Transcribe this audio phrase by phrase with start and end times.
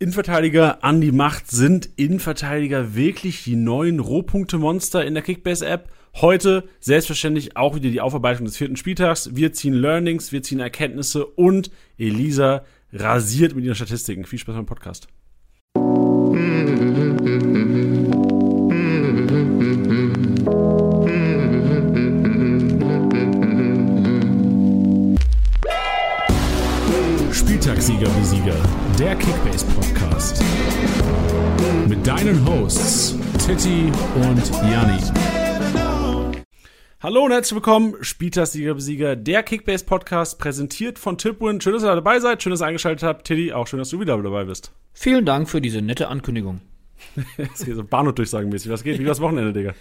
[0.00, 5.90] Innenverteidiger an die Macht sind Innenverteidiger wirklich die neuen Rohpunkte-Monster in der Kickbase-App.
[6.14, 9.34] Heute selbstverständlich auch wieder die Aufarbeitung des vierten Spieltags.
[9.34, 14.24] Wir ziehen Learnings, wir ziehen Erkenntnisse und Elisa rasiert mit ihren Statistiken.
[14.24, 15.08] Viel Spaß beim Podcast.
[15.74, 16.87] Spieltagssieger
[27.78, 28.56] wie Sieger,
[28.98, 30.42] der Kickbase Podcast.
[31.86, 35.00] Mit deinen Hosts Titti und Janni.
[37.00, 41.60] Hallo und herzlich willkommen, Spieltagssieger Besieger, der Kickbase Podcast, präsentiert von Tipwin.
[41.60, 43.28] Schön, dass ihr dabei seid, schön, dass ihr eingeschaltet habt.
[43.28, 44.72] Titti, auch schön, dass du wieder dabei bist.
[44.92, 46.60] Vielen Dank für diese nette Ankündigung.
[47.54, 48.72] Es geht so Bahnhof-Durchsagen-mäßig.
[48.72, 48.98] Was geht?
[48.98, 49.74] Wie war das Wochenende, Digga?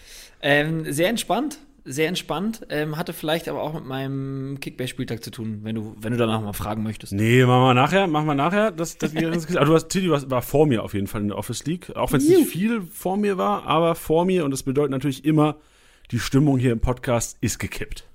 [0.43, 2.67] Ähm, sehr entspannt, sehr entspannt.
[2.69, 6.41] Ähm, hatte vielleicht aber auch mit meinem Kickbase-Spieltag zu tun, wenn du, wenn du danach
[6.41, 7.13] mal fragen möchtest.
[7.13, 8.71] Nee, machen wir nachher, machen wir nachher.
[8.71, 11.29] Das, das, das, aber du hast, Tilly war, war vor mir auf jeden Fall in
[11.29, 11.95] der Office League.
[11.95, 14.45] Auch wenn es nicht viel vor mir war, aber vor mir.
[14.45, 15.57] Und das bedeutet natürlich immer,
[16.11, 18.05] die Stimmung hier im Podcast ist gekippt.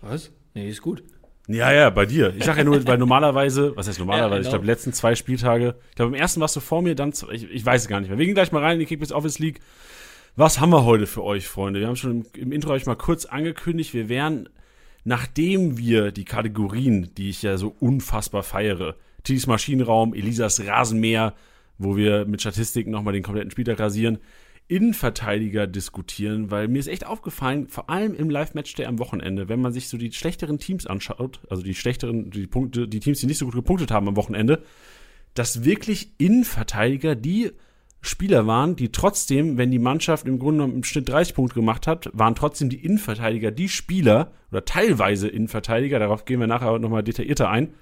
[0.00, 0.30] Was?
[0.54, 1.02] Nee, ist gut.
[1.46, 2.32] Ja, ja, bei dir.
[2.38, 4.30] Ich sag ja nur, weil normalerweise, was heißt normalerweise?
[4.30, 4.46] Ja, genau.
[4.46, 7.32] Ich glaube, letzten zwei Spieltage, ich glaube, im ersten warst du vor mir, dann, zwei-
[7.32, 8.18] ich, ich weiß es gar nicht mehr.
[8.18, 9.60] Wir gehen gleich mal rein in die Kickbase Office League.
[10.36, 11.78] Was haben wir heute für euch, Freunde?
[11.78, 14.48] Wir haben schon im, im Intro euch mal kurz angekündigt, wir werden,
[15.04, 21.34] nachdem wir die Kategorien, die ich ja so unfassbar feiere, Tidis Maschinenraum, Elisas Rasenmäher,
[21.78, 24.18] wo wir mit Statistiken nochmal den kompletten Spieltag rasieren,
[24.66, 29.72] Innenverteidiger diskutieren, weil mir ist echt aufgefallen, vor allem im Live-Match-Day am Wochenende, wenn man
[29.72, 33.38] sich so die schlechteren Teams anschaut, also die schlechteren, die Punkte, die Teams, die nicht
[33.38, 34.64] so gut gepunktet haben am Wochenende,
[35.34, 37.52] dass wirklich Innenverteidiger die
[38.04, 41.86] Spieler waren, die trotzdem, wenn die Mannschaft im Grunde genommen im Schnitt 30 Punkte gemacht
[41.86, 47.02] hat, waren trotzdem die Innenverteidiger die Spieler oder teilweise Innenverteidiger, darauf gehen wir nachher nochmal
[47.02, 47.74] detaillierter ein,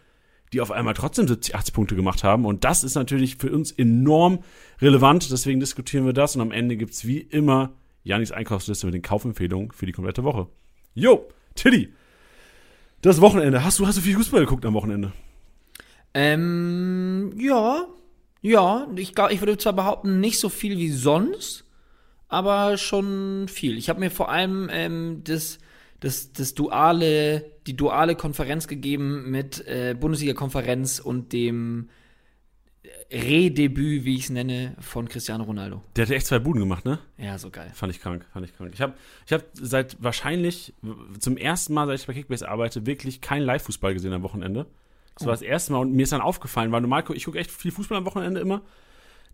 [0.52, 2.44] die auf einmal trotzdem 70, 80 Punkte gemacht haben.
[2.44, 4.44] Und das ist natürlich für uns enorm
[4.80, 5.30] relevant.
[5.30, 6.36] Deswegen diskutieren wir das.
[6.36, 7.72] Und am Ende gibt's wie immer
[8.04, 10.48] Janis Einkaufsliste mit den Kaufempfehlungen für die komplette Woche.
[10.94, 11.92] Jo, Tiddy,
[13.00, 13.64] das Wochenende.
[13.64, 15.12] Hast du, hast du viel Fußball geguckt am Wochenende?
[16.14, 17.86] Ähm, ja,
[18.42, 21.64] ja, ich ich würde zwar behaupten, nicht so viel wie sonst,
[22.28, 23.78] aber schon viel.
[23.78, 25.58] Ich habe mir vor allem ähm, das,
[26.00, 31.88] das, das duale, die duale Konferenz gegeben mit äh, Bundesliga-Konferenz und dem
[33.12, 35.82] Redebüt, wie ich es nenne, von Cristiano Ronaldo.
[35.94, 36.98] Der hat ja echt zwei Buden gemacht, ne?
[37.18, 37.70] Ja, so geil.
[37.74, 38.70] Fand ich krank, fand ich krank.
[38.74, 38.94] Ich habe
[39.26, 40.74] ich hab seit wahrscheinlich
[41.18, 44.66] zum ersten Mal, seit ich bei Kickbase arbeite, wirklich keinen Live-Fußball gesehen am Wochenende.
[45.16, 47.50] Das war das erste Mal und mir ist dann aufgefallen, weil normal ich gucke echt
[47.50, 48.62] viel Fußball am Wochenende immer.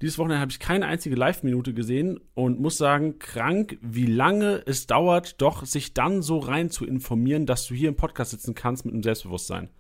[0.01, 4.87] Dieses Wochenende habe ich keine einzige Live-Minute gesehen und muss sagen, krank, wie lange es
[4.87, 8.85] dauert, doch sich dann so rein zu informieren, dass du hier im Podcast sitzen kannst
[8.85, 9.71] mit einem Selbstbewusstsein.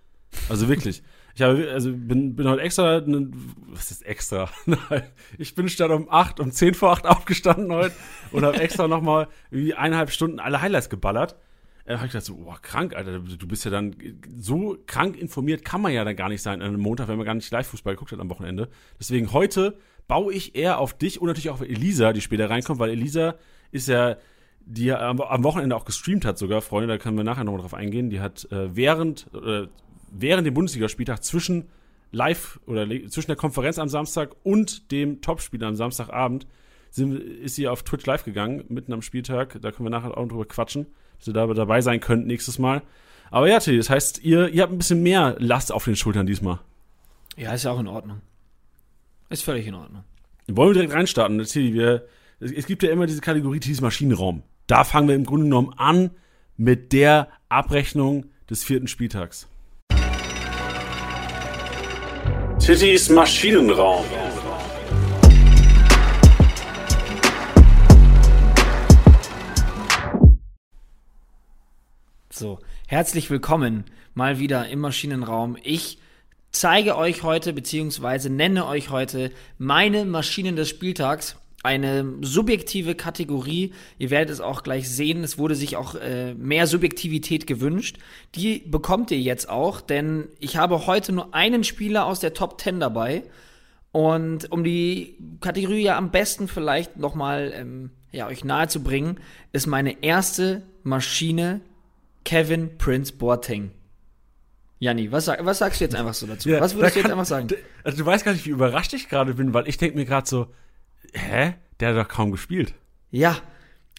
[0.49, 1.03] Also wirklich.
[1.35, 3.31] Ich habe, also bin, bin heute extra, ne-
[3.69, 4.51] was ist extra?
[4.67, 5.05] Nein,
[5.39, 7.95] ich bin statt um 8, um 10 vor 8 aufgestanden heute
[8.33, 11.37] und habe extra nochmal irgendwie eineinhalb Stunden alle Highlights geballert.
[11.88, 13.97] Da habe ich gedacht so, boah, krank, Alter, du bist ja dann
[14.38, 17.25] so krank informiert, kann man ja dann gar nicht sein an einem Montag, wenn man
[17.25, 18.69] gar nicht Live-Fußball geguckt hat am Wochenende.
[19.00, 22.78] Deswegen heute baue ich eher auf dich und natürlich auch auf Elisa, die später reinkommt,
[22.78, 23.37] weil Elisa
[23.72, 24.19] ist ja,
[24.60, 28.10] die am, Wochenende auch gestreamt hat sogar, Freunde, da können wir nachher nochmal drauf eingehen.
[28.10, 29.66] Die hat äh, während, äh,
[30.10, 31.70] während dem Bundesligaspieltag zwischen
[32.12, 36.47] Live oder zwischen der Konferenz am Samstag und dem Topspiel am Samstagabend
[36.91, 39.59] sind, ist sie auf Twitch live gegangen, mitten am Spieltag.
[39.62, 40.87] Da können wir nachher auch noch drüber quatschen,
[41.19, 42.83] dass ihr da dabei sein könnt nächstes Mal.
[43.31, 46.27] Aber ja, Tilly, das heißt, ihr, ihr habt ein bisschen mehr Last auf den Schultern
[46.27, 46.61] diesmal.
[47.37, 48.21] Ja, ist ja auch in Ordnung.
[49.29, 50.05] Ist völlig in Ordnung.
[50.47, 51.43] Wollen wir direkt reinstarten?
[51.45, 52.06] Tilly, wir,
[52.41, 54.43] es, es gibt ja immer diese Kategorie Tillys Maschinenraum.
[54.67, 56.11] Da fangen wir im Grunde genommen an
[56.56, 59.49] mit der Abrechnung des vierten Spieltags.
[62.59, 64.05] Tittys Maschinenraum.
[72.38, 73.82] So, herzlich willkommen
[74.15, 75.56] mal wieder im Maschinenraum.
[75.65, 75.99] Ich
[76.53, 81.35] zeige euch heute, beziehungsweise nenne euch heute meine Maschinen des Spieltags.
[81.64, 83.73] Eine subjektive Kategorie.
[83.99, 85.25] Ihr werdet es auch gleich sehen.
[85.25, 87.99] Es wurde sich auch äh, mehr Subjektivität gewünscht.
[88.37, 92.61] Die bekommt ihr jetzt auch, denn ich habe heute nur einen Spieler aus der Top
[92.61, 93.25] 10 dabei.
[93.91, 99.19] Und um die Kategorie ja am besten vielleicht nochmal ähm, ja, euch nahe zu bringen,
[99.52, 101.62] ist meine erste Maschine
[102.29, 103.71] Kevin Prince Boateng.
[104.81, 106.51] Janni, was, sag, was sagst du jetzt einfach so dazu?
[106.51, 107.49] was würdest da du jetzt einfach sagen?
[107.85, 110.29] Also du weißt gar nicht, wie überrascht ich gerade bin, weil ich denke mir gerade
[110.29, 110.49] so,
[111.15, 111.55] hä?
[111.81, 112.75] Der hat doch kaum gespielt.
[113.11, 113.39] Ja,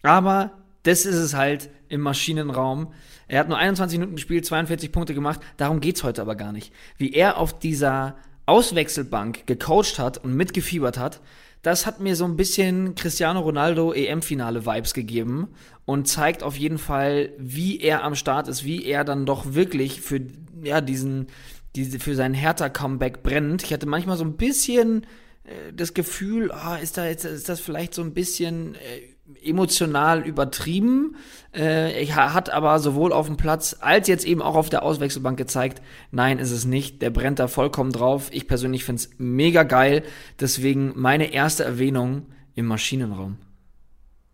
[0.03, 0.51] aber
[0.83, 2.93] das ist es halt im Maschinenraum.
[3.27, 5.39] Er hat nur 21 Minuten gespielt, 42 Punkte gemacht.
[5.57, 6.71] Darum geht's heute aber gar nicht.
[6.99, 8.15] Wie er auf dieser,
[8.49, 11.21] Auswechselbank gecoacht hat und mitgefiebert hat,
[11.61, 15.49] das hat mir so ein bisschen Cristiano Ronaldo EM-Finale-Vibes gegeben
[15.85, 20.01] und zeigt auf jeden Fall, wie er am Start ist, wie er dann doch wirklich
[20.01, 20.21] für
[20.63, 21.27] ja, diesen,
[21.75, 23.63] diese, für sein Hertha-Comeback brennt.
[23.63, 25.03] Ich hatte manchmal so ein bisschen
[25.43, 29.08] äh, das Gefühl, ah, ist, da jetzt, ist das vielleicht so ein bisschen äh,
[29.43, 31.15] emotional übertrieben.
[31.53, 35.37] Äh, er hat aber sowohl auf dem Platz als jetzt eben auch auf der Auswechselbank
[35.37, 35.81] gezeigt,
[36.11, 37.01] nein, ist es nicht.
[37.01, 38.29] Der brennt da vollkommen drauf.
[38.31, 40.03] Ich persönlich finde es mega geil.
[40.39, 43.37] Deswegen meine erste Erwähnung im Maschinenraum.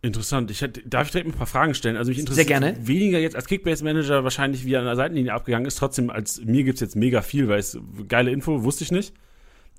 [0.01, 0.51] Interessant.
[0.51, 1.97] Ich hätte, darf ich direkt ein paar Fragen stellen?
[1.97, 2.77] Also mich interessiert Sehr gerne.
[2.87, 5.79] weniger jetzt als Kickbase-Manager wahrscheinlich, wie er an der Seitenlinie abgegangen ist.
[5.79, 9.13] Trotzdem, als mir gibt's jetzt mega viel, weil es geile Info, wusste ich nicht.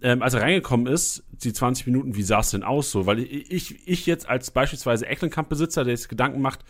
[0.02, 3.06] Ähm, als er reingekommen ist, die 20 Minuten, wie sah es denn aus so?
[3.06, 6.60] Weil ich, ich jetzt als beispielsweise Ecklenkamp-Besitzer, der sich Gedanken macht,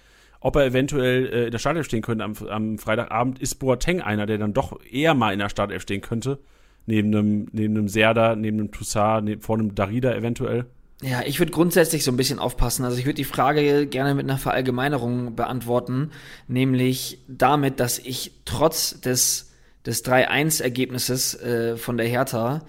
[0.40, 4.26] ob er eventuell äh, in der Startelf stehen könnte am, am Freitagabend, ist Boateng einer,
[4.26, 6.38] der dann doch eher mal in der Startelf stehen könnte.
[6.86, 10.66] Neben einem, neben einem Serda, neben einem Toussaint, neben, vor einem Darida eventuell.
[11.02, 12.84] Ja, ich würde grundsätzlich so ein bisschen aufpassen.
[12.84, 16.10] Also ich würde die Frage gerne mit einer Verallgemeinerung beantworten,
[16.48, 19.52] nämlich damit, dass ich trotz des,
[19.84, 22.62] des 3-1-Ergebnisses äh, von der Hertha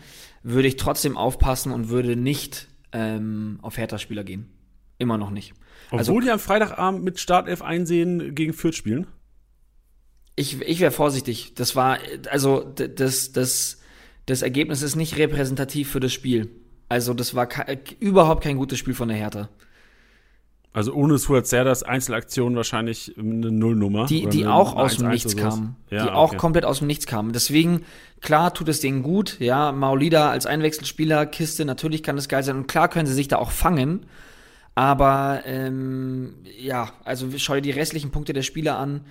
[0.50, 4.48] würde ich trotzdem aufpassen und würde nicht ähm, auf Hertha-Spieler gehen.
[4.98, 5.54] Immer noch nicht.
[5.88, 9.08] Obwohl Also- die am Freitagabend mit Startelf einsehen gegen Fürth spielen.
[10.36, 11.54] Ich, ich wäre vorsichtig.
[11.56, 11.98] Das war,
[12.30, 13.80] also das, das,
[14.26, 16.50] das Ergebnis ist nicht repräsentativ für das Spiel.
[16.90, 19.50] Also das war ke überhaupt kein gutes Spiel von der Hertha.
[20.78, 24.06] Also ohne Suat Serdas Einzelaktion wahrscheinlich eine Nullnummer.
[24.06, 25.76] Die, die auch aus dem 1-1 Nichts kamen.
[25.90, 26.38] Ja, die auch okay.
[26.38, 27.34] komplett aus dem Nichts kamen.
[27.34, 27.82] Deswegen,
[28.22, 29.40] klar tut es denen gut.
[29.40, 32.58] Ja, Maulida als Einwechselspieler, Kiste, natürlich kann das geil sein.
[32.58, 34.06] Und klar können sie sich da auch fangen.
[34.76, 39.02] Aber ähm, ja, also schau dir die restlichen Punkte der Spieler an.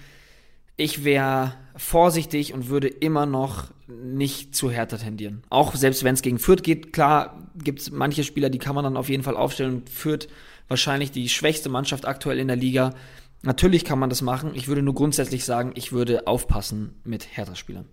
[0.76, 5.42] Ich wäre vorsichtig und würde immer noch nicht zu härter tendieren.
[5.50, 8.84] Auch selbst wenn es gegen Fürth geht, klar gibt es manche Spieler, die kann man
[8.84, 9.82] dann auf jeden Fall aufstellen.
[9.92, 10.28] Fürth
[10.68, 12.94] wahrscheinlich die schwächste Mannschaft aktuell in der Liga.
[13.42, 14.52] Natürlich kann man das machen.
[14.54, 17.86] Ich würde nur grundsätzlich sagen, ich würde aufpassen mit Hertha-Spielern.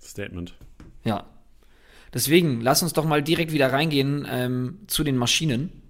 [0.00, 0.54] Statement.
[1.04, 1.26] Ja.
[2.12, 5.82] Deswegen, lass uns doch mal direkt wieder reingehen ähm, zu den Maschinen.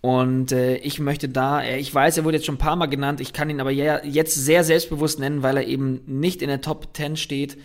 [0.00, 2.86] Und äh, ich möchte da, äh, ich weiß, er wurde jetzt schon ein paar Mal
[2.86, 6.48] genannt, ich kann ihn aber ja, jetzt sehr selbstbewusst nennen, weil er eben nicht in
[6.48, 7.56] der Top 10 steht,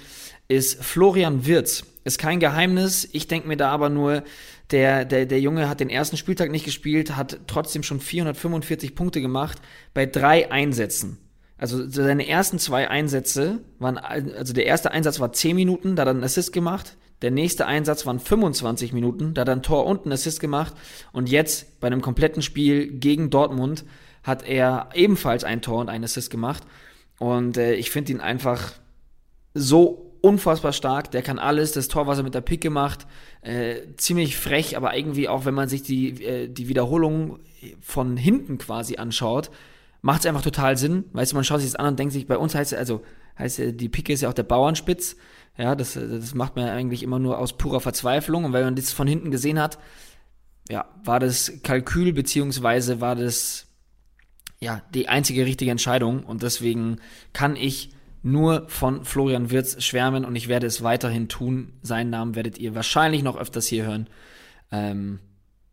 [0.48, 1.84] ist Florian Wirz.
[2.06, 4.24] Ist kein Geheimnis, ich denke mir da aber nur,
[4.72, 9.22] der, der, der Junge hat den ersten Spieltag nicht gespielt, hat trotzdem schon 445 Punkte
[9.22, 9.60] gemacht
[9.94, 11.18] bei drei Einsätzen.
[11.58, 16.08] Also seine ersten zwei Einsätze waren, also der erste Einsatz war 10 Minuten, da hat
[16.08, 16.96] er einen Assist gemacht.
[17.22, 20.74] Der nächste Einsatz waren 25 Minuten, da hat er ein Tor und einen Assist gemacht.
[21.12, 23.84] Und jetzt bei einem kompletten Spiel gegen Dortmund
[24.24, 26.64] hat er ebenfalls ein Tor und einen Assist gemacht.
[27.18, 28.72] Und äh, ich finde ihn einfach
[29.54, 31.12] so unfassbar stark.
[31.12, 31.72] Der kann alles.
[31.72, 33.08] Das Tor, was er mit der Picke macht,
[33.42, 37.40] äh, ziemlich frech, aber irgendwie auch, wenn man sich die, äh, die Wiederholung
[37.82, 39.50] von hinten quasi anschaut,
[40.02, 41.06] macht es einfach total Sinn.
[41.14, 43.02] Weißt du, man schaut sich das an und denkt sich, bei uns heißt es, also
[43.38, 45.16] heißt die Picke ist ja auch der Bauernspitz.
[45.58, 48.46] Ja, das, das macht man eigentlich immer nur aus purer Verzweiflung.
[48.46, 49.78] Und wenn man das von hinten gesehen hat,
[50.70, 53.68] ja, war das Kalkül, beziehungsweise war das
[54.62, 56.24] ja die einzige richtige Entscheidung.
[56.24, 57.00] Und deswegen
[57.34, 61.74] kann ich nur von Florian Wirz schwärmen und ich werde es weiterhin tun.
[61.82, 64.08] Seinen Namen werdet ihr wahrscheinlich noch öfters hier hören,
[64.72, 65.20] ähm,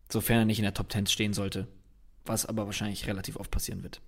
[0.09, 1.67] sofern er nicht in der Top 10 stehen sollte.
[2.25, 4.01] Was aber wahrscheinlich relativ oft passieren wird.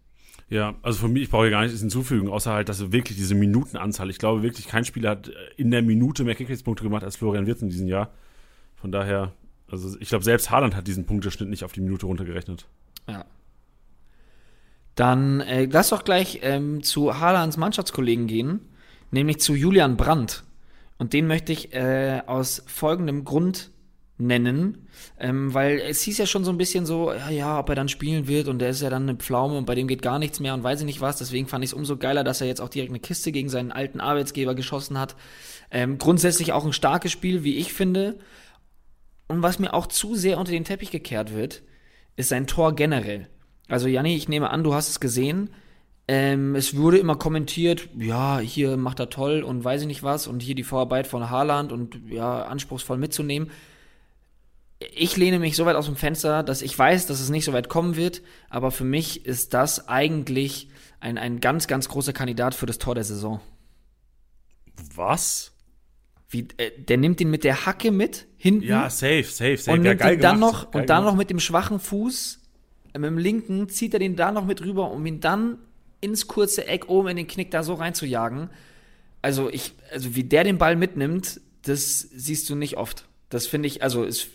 [0.50, 3.34] Ja, also von mir, ich brauche hier gar nichts hinzufügen, außer halt, dass wirklich diese
[3.34, 7.46] Minutenanzahl, ich glaube wirklich, kein Spieler hat in der Minute mehr Kickbase-Punkte gemacht als Florian
[7.46, 8.10] Wirtz in diesem Jahr.
[8.76, 9.32] Von daher,
[9.70, 12.66] also ich glaube, selbst Haaland hat diesen Punkteschnitt nicht auf die Minute runtergerechnet.
[13.06, 13.26] Ja.
[14.98, 18.58] Dann äh, lass doch gleich ähm, zu Haalands Mannschaftskollegen gehen,
[19.12, 20.42] nämlich zu Julian Brandt.
[20.98, 23.70] Und den möchte ich äh, aus folgendem Grund
[24.16, 24.88] nennen,
[25.20, 27.88] ähm, weil es hieß ja schon so ein bisschen so, ja, ja, ob er dann
[27.88, 30.40] spielen wird und der ist ja dann eine Pflaume und bei dem geht gar nichts
[30.40, 31.18] mehr und weiß ich nicht was.
[31.18, 33.70] Deswegen fand ich es umso geiler, dass er jetzt auch direkt eine Kiste gegen seinen
[33.70, 35.14] alten Arbeitsgeber geschossen hat.
[35.70, 38.18] Ähm, grundsätzlich auch ein starkes Spiel, wie ich finde.
[39.28, 41.62] Und was mir auch zu sehr unter den Teppich gekehrt wird,
[42.16, 43.28] ist sein Tor generell.
[43.68, 45.50] Also Janni, ich nehme an, du hast es gesehen.
[46.10, 50.26] Ähm, es wurde immer kommentiert, ja, hier macht er toll und weiß ich nicht was
[50.26, 53.50] und hier die Vorarbeit von Haaland und ja, anspruchsvoll mitzunehmen.
[54.94, 57.52] Ich lehne mich so weit aus dem Fenster, dass ich weiß, dass es nicht so
[57.52, 62.54] weit kommen wird, aber für mich ist das eigentlich ein, ein ganz, ganz großer Kandidat
[62.54, 63.40] für das Tor der Saison.
[64.94, 65.52] Was?
[66.30, 68.66] Wie, äh, der nimmt ihn mit der Hacke mit, hinten.
[68.66, 69.76] Ja, safe, safe, safe.
[69.76, 71.12] und ja, nimmt ihn dann gemacht, noch geil und dann gemacht.
[71.12, 72.37] noch mit dem schwachen Fuß
[72.98, 75.58] mit dem linken zieht er den da noch mit rüber, um ihn dann
[76.00, 78.50] ins kurze Eck oben in den Knick da so reinzujagen.
[79.22, 83.06] Also ich, also wie der den Ball mitnimmt, das siehst du nicht oft.
[83.30, 84.28] Das finde ich, also ist,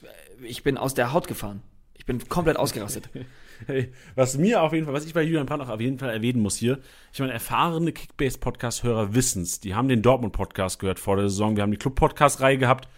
[0.44, 1.62] ich bin aus der Haut gefahren.
[1.94, 3.10] Ich bin komplett ausgerastet.
[3.68, 6.10] Hey, was mir auf jeden Fall, was ich bei Julian Brandt auch auf jeden Fall
[6.10, 6.80] erwähnen muss hier,
[7.14, 9.62] ich meine, erfahrene Kickbase-Podcast-Hörer wissen's.
[9.62, 11.56] Die haben den Dortmund-Podcast gehört vor der Saison.
[11.56, 12.90] Wir haben die Club-Podcast-Reihe gehabt.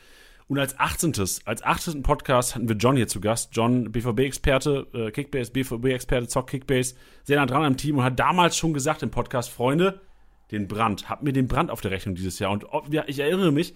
[0.47, 1.13] Und als 18.
[1.45, 2.03] als 18.
[2.03, 3.49] Podcast hatten wir John hier zu Gast.
[3.53, 8.55] John, BVB-Experte, äh, Kickbase, BVB-Experte, Zock Kickbase, sehr nah dran am Team und hat damals
[8.55, 10.01] schon gesagt im Podcast, Freunde,
[10.51, 12.51] den Brand, habt mir den Brand auf der Rechnung dieses Jahr.
[12.51, 12.65] Und
[13.07, 13.73] ich erinnere mich,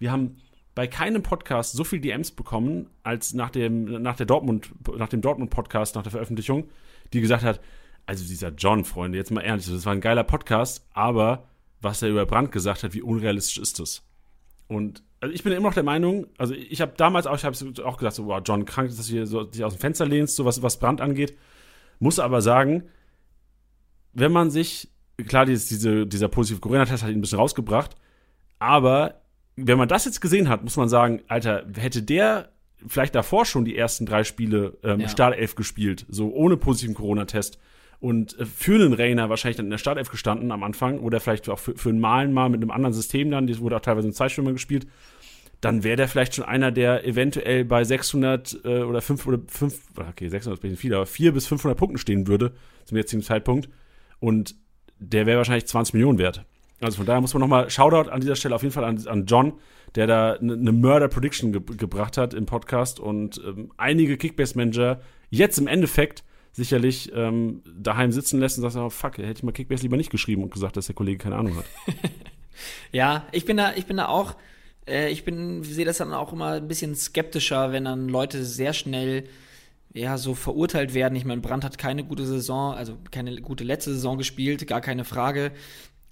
[0.00, 0.38] wir haben
[0.74, 5.20] bei keinem Podcast so viel DMs bekommen, als nach dem, nach der Dortmund, nach dem
[5.20, 6.68] Dortmund-Podcast, nach der Veröffentlichung,
[7.12, 7.60] die gesagt hat,
[8.06, 11.44] also dieser John, Freunde, jetzt mal ehrlich, das war ein geiler Podcast, aber
[11.80, 14.07] was er über Brand gesagt hat, wie unrealistisch ist das?
[14.68, 17.56] Und also ich bin immer noch der Meinung, also ich habe damals auch, ich habe
[17.84, 20.36] auch gesagt, so, wow, John, krank, dass du hier so, dich aus dem Fenster lehnst,
[20.36, 21.36] so was, was Brand angeht.
[21.98, 22.84] Muss aber sagen,
[24.12, 24.88] wenn man sich,
[25.26, 27.96] klar, dieses, diese, dieser positive Corona-Test hat ihn ein bisschen rausgebracht,
[28.58, 29.22] aber
[29.56, 32.50] wenn man das jetzt gesehen hat, muss man sagen, Alter, hätte der
[32.86, 35.08] vielleicht davor schon die ersten drei Spiele ähm, ja.
[35.08, 37.58] Startelf gespielt, so ohne positiven Corona-Test
[38.00, 41.48] und äh, für einen Rainer wahrscheinlich dann in der Startelf gestanden am Anfang oder vielleicht
[41.48, 44.08] auch für, für einen Malen mal mit einem anderen System dann, das wurde auch teilweise
[44.08, 44.86] in Zeitstürmer gespielt,
[45.60, 49.74] dann wäre der vielleicht schon einer, der eventuell bei 600 äh, oder 5 oder 5,
[49.96, 52.52] okay, 600 ist ein bisschen viel, aber 4 bis 500 Punkten stehen würde
[52.84, 53.68] zum jetzigen Zeitpunkt
[54.20, 54.54] und
[55.00, 56.44] der wäre wahrscheinlich 20 Millionen wert.
[56.80, 59.26] Also von daher muss man nochmal Shoutout an dieser Stelle auf jeden Fall an, an
[59.26, 59.54] John,
[59.96, 65.00] der da eine ne Murder Prediction ge gebracht hat im Podcast und ähm, einige Kickbase-Manager
[65.30, 66.22] jetzt im Endeffekt
[66.58, 70.10] sicherlich ähm, daheim sitzen lässt und sagt, oh, fuck, hätte ich mal Kickbase lieber nicht
[70.10, 71.64] geschrieben und gesagt, dass der Kollege keine Ahnung hat.
[72.92, 74.34] ja, ich bin da, ich bin da auch,
[74.88, 78.72] äh, ich bin, sehe das dann auch immer ein bisschen skeptischer, wenn dann Leute sehr
[78.72, 79.24] schnell
[79.94, 81.14] ja, so verurteilt werden.
[81.14, 85.04] Ich meine, Brandt hat keine gute Saison, also keine gute letzte Saison gespielt, gar keine
[85.04, 85.52] Frage.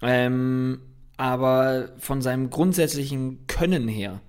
[0.01, 0.79] Ähm,
[1.17, 4.21] aber von seinem grundsätzlichen Können her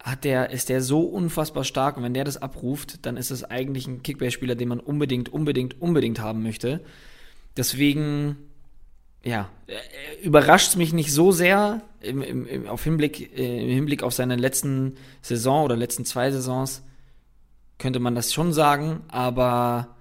[0.00, 3.44] hat der, ist der so unfassbar stark und wenn der das abruft, dann ist es
[3.44, 6.80] eigentlich ein Kickbase-Spieler, den man unbedingt, unbedingt, unbedingt haben möchte.
[7.56, 8.36] Deswegen,
[9.24, 14.02] ja, äh, überrascht es mich nicht so sehr im, im, auf Hinblick, äh, im Hinblick
[14.04, 16.84] auf seine letzten Saison oder letzten zwei Saisons,
[17.78, 19.96] könnte man das schon sagen, aber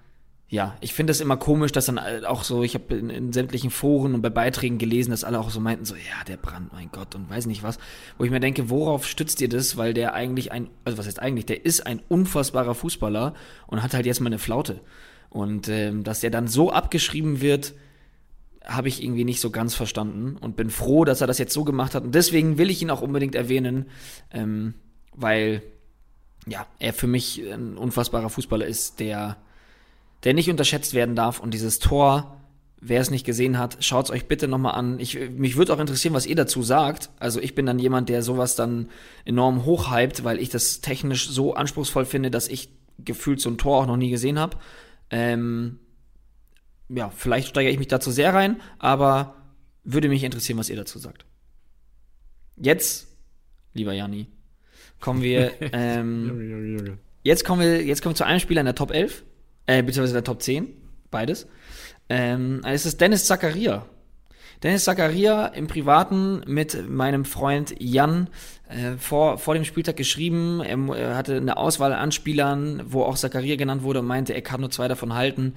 [0.49, 3.69] ja, ich finde es immer komisch, dass dann auch so, ich habe in, in, sämtlichen
[3.69, 6.89] Foren und bei Beiträgen gelesen, dass alle auch so meinten, so, ja, der Brand, mein
[6.89, 7.79] Gott, und weiß nicht was.
[8.17, 9.75] Wo ich mir denke, worauf stützt ihr das?
[9.75, 13.33] Weil der eigentlich ein, also was heißt eigentlich, der ist ein unfassbarer Fußballer
[13.67, 14.79] und hat halt jetzt mal eine Flaute.
[15.29, 17.73] Und ähm, dass der dann so abgeschrieben wird,
[18.63, 21.65] habe ich irgendwie nicht so ganz verstanden und bin froh, dass er das jetzt so
[21.65, 22.03] gemacht hat.
[22.05, 23.87] Und deswegen will ich ihn auch unbedingt erwähnen,
[24.31, 24.75] ähm,
[25.13, 25.61] weil
[26.47, 29.35] ja, er für mich ein unfassbarer Fußballer ist, der
[30.23, 31.39] der nicht unterschätzt werden darf.
[31.39, 32.37] Und dieses Tor,
[32.79, 34.99] wer es nicht gesehen hat, schaut es euch bitte nochmal an.
[34.99, 37.09] Ich, mich würde auch interessieren, was ihr dazu sagt.
[37.19, 38.89] Also ich bin dann jemand, der sowas dann
[39.25, 42.69] enorm hochhypt, weil ich das technisch so anspruchsvoll finde, dass ich
[42.99, 44.57] gefühlt so ein Tor auch noch nie gesehen habe.
[45.09, 45.79] Ähm,
[46.89, 49.35] ja, vielleicht steigere ich mich dazu sehr rein, aber
[49.83, 51.25] würde mich interessieren, was ihr dazu sagt.
[52.55, 53.07] Jetzt,
[53.73, 54.27] lieber Janni,
[54.99, 55.53] kommen wir.
[55.73, 59.23] Ähm, jetzt kommen wir, jetzt kommen wir zu einem Spieler in der Top 11
[59.67, 60.67] äh, beziehungsweise der Top 10,
[61.11, 61.47] beides.
[62.09, 63.85] Ähm, es ist Dennis Zakaria.
[64.63, 68.29] Dennis Zakaria im Privaten mit meinem Freund Jan
[68.69, 70.61] äh, vor, vor dem Spieltag geschrieben.
[70.61, 74.41] Er, er, hatte eine Auswahl an Spielern, wo auch Zakaria genannt wurde und meinte, er
[74.41, 75.53] kann nur zwei davon halten.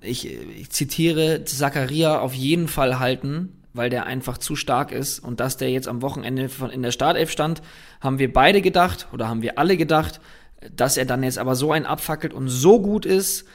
[0.00, 5.18] Ich, ich zitiere, Zakaria auf jeden Fall halten, weil der einfach zu stark ist.
[5.18, 7.60] Und dass der jetzt am Wochenende von, in der Startelf stand,
[8.00, 10.20] haben wir beide gedacht oder haben wir alle gedacht
[10.74, 13.46] dass er dann jetzt aber so ein abfackelt und so gut ist,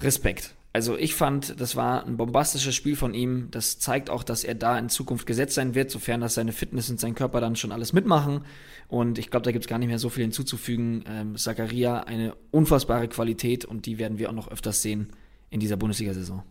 [0.00, 0.54] Respekt.
[0.72, 3.48] Also ich fand, das war ein bombastisches Spiel von ihm.
[3.50, 6.88] Das zeigt auch, dass er da in Zukunft gesetzt sein wird, sofern das seine Fitness
[6.90, 8.44] und sein Körper dann schon alles mitmachen.
[8.86, 11.04] Und ich glaube, da gibt es gar nicht mehr so viel hinzuzufügen.
[11.08, 15.08] Ähm, Zakaria eine unfassbare Qualität und die werden wir auch noch öfters sehen
[15.50, 16.44] in dieser Bundesliga-Saison.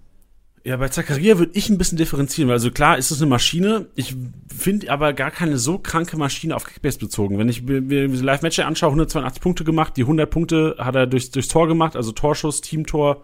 [0.65, 3.87] Ja, bei Zakaria würde ich ein bisschen differenzieren, weil also klar ist es eine Maschine.
[3.95, 4.15] Ich
[4.55, 7.37] finde aber gar keine so kranke Maschine auf Kickbase bezogen.
[7.37, 11.31] Wenn ich mir diese Live-Matches anschaue, 182 Punkte gemacht, die 100 Punkte hat er durch,
[11.31, 13.23] durchs Tor gemacht, also Torschuss, Teamtor,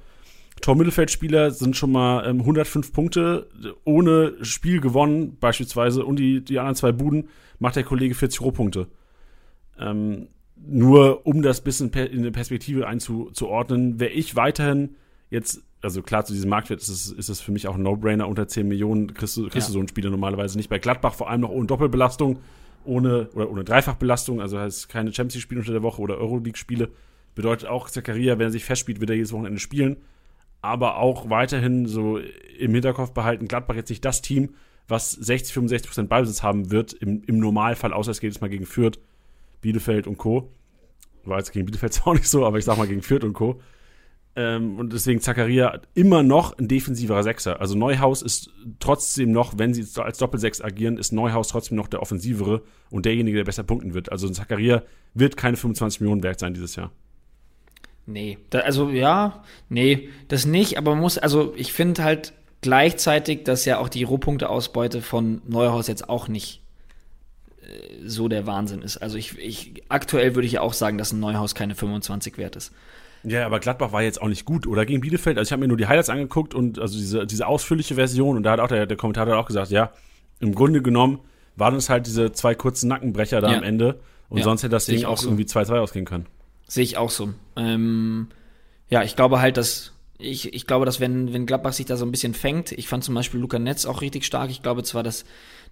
[0.61, 3.49] Tor-Mittelfeldspieler sind schon mal ähm, 105 Punkte
[3.83, 7.27] ohne Spiel gewonnen, beispielsweise, und die, die anderen zwei Buden
[7.59, 8.87] macht der Kollege 40 Rohpunkte.
[9.77, 14.95] Ähm, nur um das bisschen in eine Perspektive einzuordnen, wäre ich weiterhin
[15.29, 18.27] jetzt also klar, zu diesem Marktwert ist es, ist es für mich auch ein No-Brainer.
[18.27, 19.67] Unter 10 Millionen kriegst du, kriegst ja.
[19.67, 20.67] du so einen Spieler normalerweise nicht.
[20.67, 22.39] Bei Gladbach vor allem noch ohne Doppelbelastung,
[22.83, 26.89] ohne oder ohne Dreifachbelastung, also heißt keine Champions League-Spiele unter der Woche oder Euroleague-Spiele.
[27.35, 29.97] Bedeutet auch, Zakaria, wenn er sich festspielt, wird er jedes Wochenende spielen.
[30.61, 34.55] Aber auch weiterhin so im Hinterkopf behalten, Gladbach jetzt nicht das Team,
[34.87, 38.49] was 60, 65 Prozent Ballbesitz haben wird, im, im Normalfall, außer es geht jetzt mal
[38.49, 38.97] gegen Fürth,
[39.61, 40.49] Bielefeld und Co.
[41.25, 43.33] War jetzt gegen Bielefeld zwar auch nicht so, aber ich sag mal gegen Fürth und
[43.33, 43.61] Co.
[44.37, 47.61] Ähm, und deswegen Zakaria immer noch ein defensiverer Sechser.
[47.61, 52.01] Also Neuhaus ist trotzdem noch, wenn sie als Doppelsechs agieren, ist Neuhaus trotzdem noch der
[52.01, 54.11] offensivere und derjenige, der besser punkten wird.
[54.11, 56.91] Also Zakaria wird keine 25 Millionen wert sein dieses Jahr.
[58.05, 63.43] Nee, da, also ja, nee, das nicht, aber man muss, also ich finde halt gleichzeitig,
[63.45, 66.61] dass ja auch die Rohpunkteausbeute von Neuhaus jetzt auch nicht
[67.61, 67.65] äh,
[68.05, 68.97] so der Wahnsinn ist.
[68.97, 72.55] Also ich, ich aktuell würde ich ja auch sagen, dass ein Neuhaus keine 25 wert
[72.57, 72.73] ist.
[73.25, 75.37] Ja, aber Gladbach war jetzt auch nicht gut, oder gegen Bielefeld?
[75.37, 78.43] Also ich habe mir nur die Highlights angeguckt und also diese, diese ausführliche Version und
[78.43, 79.91] da hat auch der, der Kommentator auch gesagt, ja,
[80.39, 81.19] im Grunde genommen
[81.55, 83.57] waren es halt diese zwei kurzen Nackenbrecher da ja.
[83.57, 85.29] am Ende und ja, sonst hätte das Ding auch, auch so.
[85.29, 86.25] irgendwie 2-2 ausgehen können.
[86.67, 87.33] Sehe ich auch so.
[87.55, 88.27] Ähm,
[88.89, 92.05] ja, ich glaube halt, dass ich, ich glaube, dass wenn, wenn Gladbach sich da so
[92.05, 94.49] ein bisschen fängt, ich fand zum Beispiel Luca Netz auch richtig stark.
[94.49, 95.25] Ich glaube zwar, dass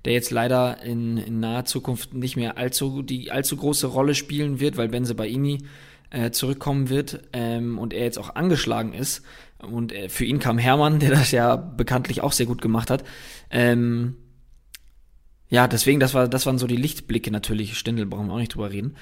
[0.05, 4.59] der jetzt leider in, in naher Zukunft nicht mehr allzu, die allzu große Rolle spielen
[4.59, 5.59] wird, weil Benze Baini
[6.13, 9.23] äh, zurückkommen wird ähm, und er jetzt auch angeschlagen ist.
[9.59, 13.03] Und äh, für ihn kam Hermann, der das ja bekanntlich auch sehr gut gemacht hat.
[13.49, 14.15] Ähm,
[15.49, 17.77] ja, deswegen, das, war, das waren so die Lichtblicke natürlich.
[17.77, 18.95] Stindel brauchen wir auch nicht drüber reden.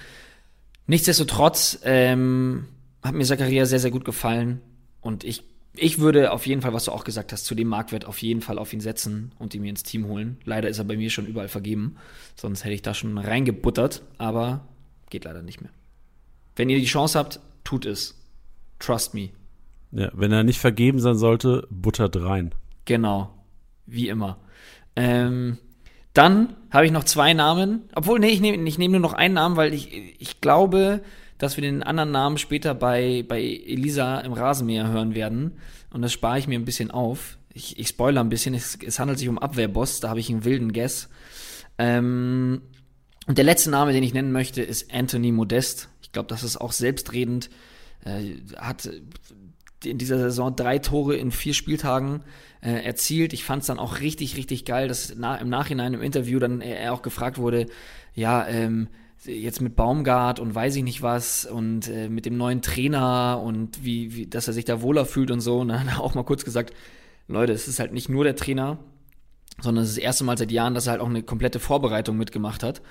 [0.87, 2.67] Nichtsdestotrotz ähm,
[3.03, 4.61] hat mir Zakaria sehr, sehr gut gefallen.
[5.01, 8.05] Und ich, ich würde auf jeden Fall, was du auch gesagt hast, zu dem Marktwert
[8.05, 10.37] auf jeden Fall auf ihn setzen und ihn mir ins Team holen.
[10.45, 11.95] Leider ist er bei mir schon überall vergeben.
[12.35, 14.01] Sonst hätte ich da schon reingebuttert.
[14.17, 14.67] Aber
[15.09, 15.71] geht leider nicht mehr.
[16.55, 18.19] Wenn ihr die Chance habt, tut es.
[18.79, 19.29] Trust me.
[19.91, 22.53] Ja, wenn er nicht vergeben sein sollte, buttert rein.
[22.85, 23.33] Genau.
[23.85, 24.37] Wie immer.
[24.95, 25.57] Ähm,
[26.13, 27.83] dann habe ich noch zwei Namen.
[27.95, 31.01] Obwohl, nee, ich nehme ich nehm nur noch einen Namen, weil ich, ich glaube,
[31.37, 35.53] dass wir den anderen Namen später bei, bei Elisa im Rasenmäher hören werden.
[35.91, 37.37] Und das spare ich mir ein bisschen auf.
[37.53, 38.53] Ich, ich spoilere ein bisschen.
[38.53, 39.99] Es, es handelt sich um Abwehrboss.
[39.99, 41.09] Da habe ich einen wilden Guess.
[41.77, 42.61] Ähm,
[43.27, 45.89] und der letzte Name, den ich nennen möchte, ist Anthony Modest.
[46.11, 47.49] Ich glaube, das ist auch selbstredend.
[48.03, 48.89] Äh, hat
[49.85, 52.23] in dieser Saison drei Tore in vier Spieltagen
[52.61, 53.31] äh, erzielt.
[53.31, 56.59] Ich fand es dann auch richtig, richtig geil, dass na, im Nachhinein im Interview dann
[56.59, 57.67] er auch gefragt wurde,
[58.13, 58.89] ja, ähm,
[59.23, 63.85] jetzt mit Baumgart und weiß ich nicht was und äh, mit dem neuen Trainer und
[63.85, 65.59] wie, wie, dass er sich da wohler fühlt und so.
[65.59, 66.73] Und dann hat er auch mal kurz gesagt,
[67.29, 68.79] Leute, es ist halt nicht nur der Trainer,
[69.61, 72.17] sondern es ist das erste Mal seit Jahren, dass er halt auch eine komplette Vorbereitung
[72.17, 72.81] mitgemacht hat.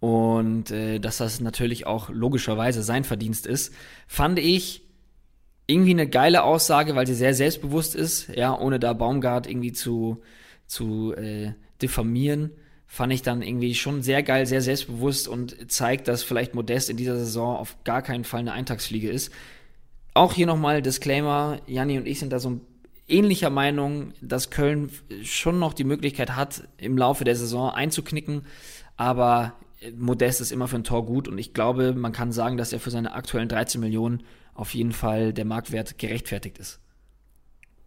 [0.00, 3.74] Und äh, dass das natürlich auch logischerweise sein Verdienst ist,
[4.06, 4.82] fand ich
[5.66, 10.22] irgendwie eine geile Aussage, weil sie sehr selbstbewusst ist, ja, ohne da Baumgart irgendwie zu,
[10.66, 12.50] zu äh, diffamieren,
[12.86, 16.96] fand ich dann irgendwie schon sehr geil, sehr selbstbewusst und zeigt, dass vielleicht Modest in
[16.96, 19.32] dieser Saison auf gar keinen Fall eine Eintagsfliege ist.
[20.12, 22.60] Auch hier nochmal Disclaimer, Janni und ich sind da so
[23.06, 24.90] ähnlicher Meinung, dass Köln
[25.22, 28.46] schon noch die Möglichkeit hat, im Laufe der Saison einzuknicken,
[28.96, 29.54] aber
[29.96, 32.80] Modest ist immer für ein Tor gut und ich glaube, man kann sagen, dass er
[32.80, 34.22] für seine aktuellen 13 Millionen
[34.54, 36.80] auf jeden Fall der Marktwert gerechtfertigt ist.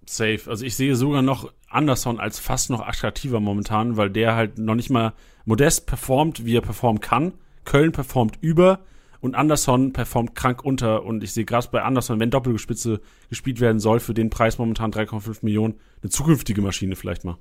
[0.05, 0.41] Safe.
[0.47, 4.75] Also ich sehe sogar noch Anderson als fast noch attraktiver momentan, weil der halt noch
[4.75, 5.13] nicht mal
[5.45, 7.33] modest performt, wie er performen kann.
[7.63, 8.79] Köln performt über
[9.21, 11.03] und Anderson performt krank unter.
[11.03, 14.91] Und ich sehe gerade bei Anderson, wenn Doppelspitze gespielt werden soll, für den Preis momentan
[14.91, 17.37] 3,5 Millionen, eine zukünftige Maschine vielleicht mal.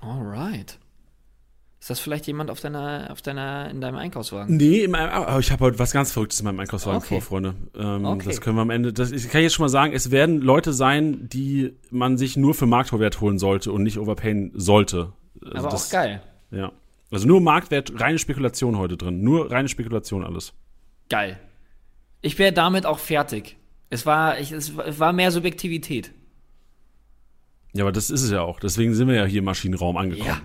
[0.00, 0.78] Alright.
[1.84, 4.56] Ist das vielleicht jemand auf deiner, auf deiner, in deinem Einkaufswagen?
[4.56, 7.20] Nee, in meinem, aber ich habe heute was ganz Verrücktes in meinem Einkaufswagen okay.
[7.20, 7.56] vor, Freunde.
[7.76, 8.24] Ähm, okay.
[8.24, 10.72] Das können wir am Ende, das, ich kann jetzt schon mal sagen, es werden Leute
[10.72, 15.12] sein, die man sich nur für Marktwert holen sollte und nicht overpayen sollte.
[15.44, 16.22] Also aber das, auch geil.
[16.50, 16.72] Ja.
[17.10, 19.22] Also nur Marktwert, reine Spekulation heute drin.
[19.22, 20.54] Nur reine Spekulation alles.
[21.10, 21.38] Geil.
[22.22, 23.58] Ich wäre damit auch fertig.
[23.90, 26.12] Es war, ich, es war mehr Subjektivität.
[27.74, 28.58] Ja, aber das ist es ja auch.
[28.58, 30.28] Deswegen sind wir ja hier im Maschinenraum angekommen.
[30.28, 30.40] Ja.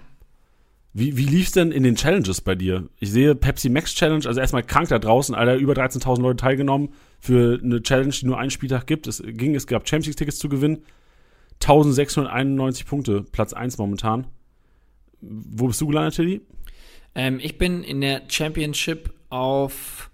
[0.94, 2.90] Wie, wie lief's denn in den Challenges bei dir?
[3.00, 6.90] Ich sehe Pepsi Max Challenge, also erstmal krank da draußen, Alter, über 13.000 Leute teilgenommen
[7.20, 9.06] für eine Challenge, die nur einen Spieltag gibt.
[9.06, 10.84] Es ging, es gab Champions League Tickets zu gewinnen.
[11.62, 14.28] 1691 Punkte, Platz 1 momentan.
[15.22, 16.42] Wo bist du gelandet, Tilly?
[17.14, 20.10] Ähm, ich bin in der Championship auf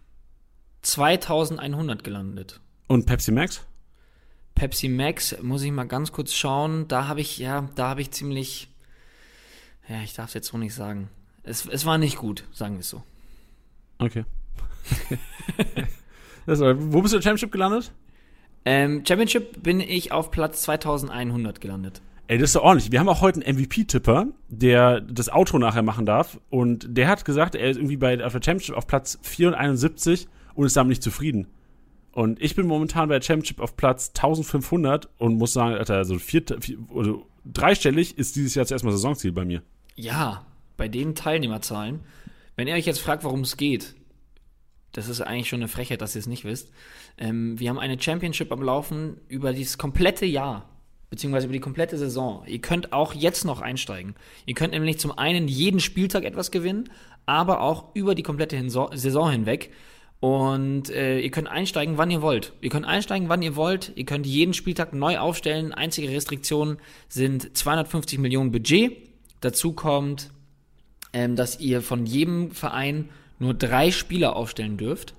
[0.82, 2.60] 2100 gelandet.
[2.88, 3.66] Und Pepsi Max?
[4.56, 6.88] Pepsi Max, muss ich mal ganz kurz schauen.
[6.88, 8.70] Da habe ich, ja, da habe ich ziemlich
[9.88, 11.10] ja, ich darf es jetzt so nicht sagen.
[11.44, 13.04] Es, es war nicht gut, sagen wir es so.
[14.00, 14.26] Okay.
[16.46, 17.92] das war, wo bist du in der Championship gelandet?
[18.66, 22.02] Ähm, Championship bin ich auf Platz 2100 gelandet.
[22.28, 22.92] Ey, das ist doch ordentlich.
[22.92, 26.40] Wir haben auch heute einen MVP-Tipper, der das Auto nachher machen darf.
[26.50, 30.66] Und der hat gesagt, er ist irgendwie bei, auf der Championship auf Platz 74 und
[30.66, 31.48] ist damit nicht zufrieden.
[32.12, 36.18] Und ich bin momentan bei der Championship auf Platz 1500 und muss sagen, Alter, also
[36.18, 39.62] vier, vier, also dreistellig ist dieses Jahr zuerst mal Saisonziel bei mir.
[39.96, 42.02] Ja, bei den Teilnehmerzahlen.
[42.58, 43.96] Wenn ihr euch jetzt fragt, worum es geht,
[44.92, 46.72] das ist eigentlich schon eine Frechheit, dass ihr es nicht wisst.
[47.18, 50.70] Ähm, wir haben eine Championship am Laufen über dieses komplette Jahr,
[51.10, 52.44] beziehungsweise über die komplette Saison.
[52.46, 54.16] Ihr könnt auch jetzt noch einsteigen.
[54.46, 56.90] Ihr könnt nämlich zum einen jeden Spieltag etwas gewinnen,
[57.26, 59.72] aber auch über die komplette Saison hinweg.
[60.20, 62.54] Und äh, ihr könnt einsteigen, wann ihr wollt.
[62.62, 63.92] Ihr könnt einsteigen, wann ihr wollt.
[63.96, 65.74] Ihr könnt jeden Spieltag neu aufstellen.
[65.74, 66.78] Einzige Restriktion
[67.10, 69.15] sind 250 Millionen Budget.
[69.42, 70.32] Dazu kommt,
[71.14, 75.14] ähm, dass ihr von jedem Verein nur drei Spieler aufstellen dürft.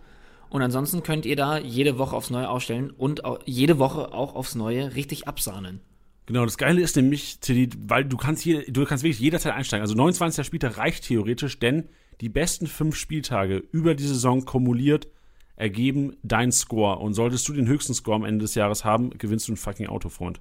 [0.48, 4.54] Und ansonsten könnt ihr da jede Woche aufs Neue aufstellen und jede Woche auch aufs
[4.54, 5.80] Neue richtig absahnen.
[6.26, 7.38] Genau, das Geile ist nämlich,
[7.86, 9.82] weil du kannst, hier, du kannst wirklich jederzeit einsteigen.
[9.82, 10.44] Also 29.
[10.46, 11.88] Spieltag reicht theoretisch, denn
[12.20, 15.08] die besten fünf Spieltage über die Saison kumuliert
[15.56, 16.98] ergeben deinen Score.
[16.98, 19.86] Und solltest du den höchsten Score am Ende des Jahres haben, gewinnst du ein fucking
[19.86, 20.40] Auto, Freund.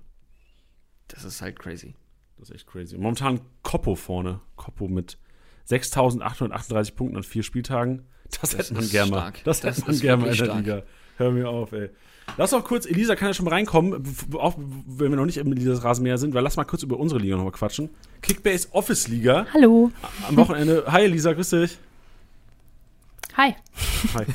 [1.07, 1.95] Das ist halt crazy.
[2.45, 2.95] Das ist echt crazy.
[2.97, 4.39] Momentan Koppo vorne.
[4.55, 5.17] Koppo mit
[5.67, 8.03] 6.838 Punkten an vier Spieltagen.
[8.29, 9.33] Das, Das hätte man gerne mal.
[9.43, 10.57] Das, Das hätte man gerne mal in der stark.
[10.59, 10.83] Liga.
[11.17, 11.89] Hör mir auf, ey.
[12.37, 14.03] Lass auch kurz, Elisa kann ja schon mal reinkommen,
[14.33, 17.19] auch wenn wir noch nicht im Elisas Rasenmäher sind, weil lass mal kurz über unsere
[17.19, 17.89] Liga nochmal quatschen.
[18.21, 19.91] Kickbase Office Liga Hallo.
[20.27, 20.83] am Wochenende.
[20.87, 21.77] Hi Elisa, grüß dich.
[23.37, 23.53] Hi.
[24.13, 24.25] Hi.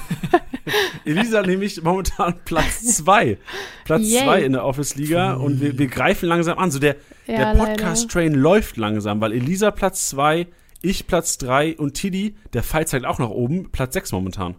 [1.04, 3.38] Elisa nämlich momentan Platz 2.
[3.84, 4.24] Platz Yay.
[4.24, 6.70] 2 in der Office Liga und wir, wir greifen langsam an.
[6.70, 10.46] So der, Ja, der Podcast-Train läuft langsam, weil Elisa Platz 2,
[10.82, 14.56] ich Platz 3 und Tiddy, der Fall zeigt auch nach oben, Platz 6 momentan.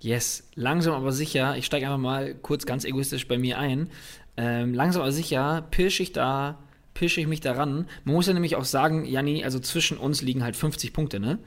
[0.00, 3.90] Yes, langsam aber sicher, ich steige einfach mal kurz ganz egoistisch bei mir ein.
[4.36, 6.58] Ähm, langsam aber sicher pirsche ich da,
[6.94, 7.86] pirsche ich mich daran.
[8.04, 11.38] Man muss ja nämlich auch sagen, Janni, also zwischen uns liegen halt 50 Punkte, ne?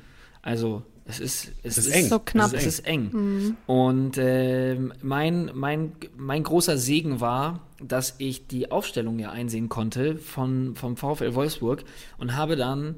[0.41, 2.05] Also es ist, es ist eng.
[2.07, 2.53] So knapp.
[2.53, 3.55] Es ist eng.
[3.65, 10.17] Und ähm, mein, mein, mein großer Segen war, dass ich die Aufstellung ja einsehen konnte
[10.17, 11.83] von, vom VfL Wolfsburg
[12.17, 12.95] und habe dann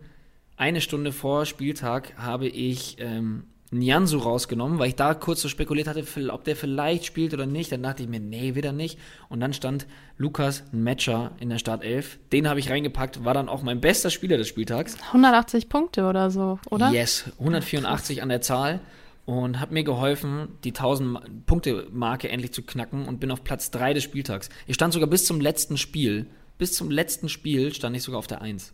[0.57, 5.87] eine Stunde vor Spieltag habe ich ähm, Nianzu rausgenommen, weil ich da kurz so spekuliert
[5.87, 7.71] hatte, ob der vielleicht spielt oder nicht.
[7.71, 8.97] Dann dachte ich mir, nee, wieder nicht.
[9.29, 9.85] Und dann stand
[10.17, 12.17] Lukas Metscher in der Startelf.
[12.31, 14.97] Den habe ich reingepackt, war dann auch mein bester Spieler des Spieltags.
[15.07, 16.91] 180 Punkte oder so, oder?
[16.91, 18.79] Yes, 184 an der Zahl
[19.25, 23.69] und hat mir geholfen, die 1000 Punkte Marke endlich zu knacken und bin auf Platz
[23.69, 24.49] 3 des Spieltags.
[24.65, 26.25] Ich stand sogar bis zum letzten Spiel,
[26.57, 28.73] bis zum letzten Spiel stand ich sogar auf der 1.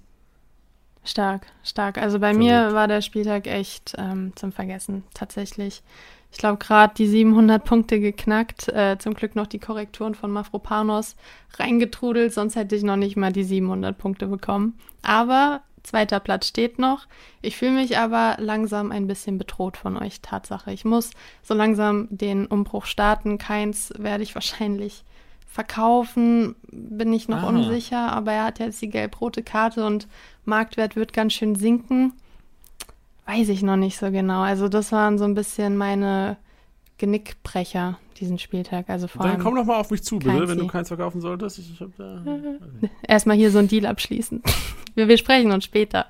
[1.06, 1.98] Stark, stark.
[2.00, 2.44] Also bei Verrückt.
[2.44, 5.84] mir war der Spieltag echt ähm, zum Vergessen, tatsächlich.
[6.32, 8.68] Ich glaube, gerade die 700 Punkte geknackt.
[8.68, 11.16] Äh, zum Glück noch die Korrekturen von Mafropanos
[11.58, 14.78] reingetrudelt, sonst hätte ich noch nicht mal die 700 Punkte bekommen.
[15.02, 17.08] Aber zweiter Platz steht noch.
[17.42, 20.74] Ich fühle mich aber langsam ein bisschen bedroht von euch, Tatsache.
[20.74, 21.12] Ich muss
[21.44, 23.38] so langsam den Umbruch starten.
[23.38, 25.06] Keins werde ich wahrscheinlich
[25.56, 27.48] verkaufen, bin ich noch Ah.
[27.48, 30.06] unsicher, aber er hat jetzt die gelb-rote Karte und
[30.44, 32.12] Marktwert wird ganz schön sinken.
[33.26, 34.42] Weiß ich noch nicht so genau.
[34.42, 36.36] Also das waren so ein bisschen meine
[36.98, 38.90] Genickbrecher diesen Spieltag.
[38.90, 41.60] Also vor Dann komm doch mal auf mich zu, bitte, wenn du keins verkaufen solltest.
[41.60, 42.22] Ich, ich hab da,
[43.08, 44.44] erstmal hier so einen Deal abschließen.
[44.96, 46.06] wir, wir sprechen uns später.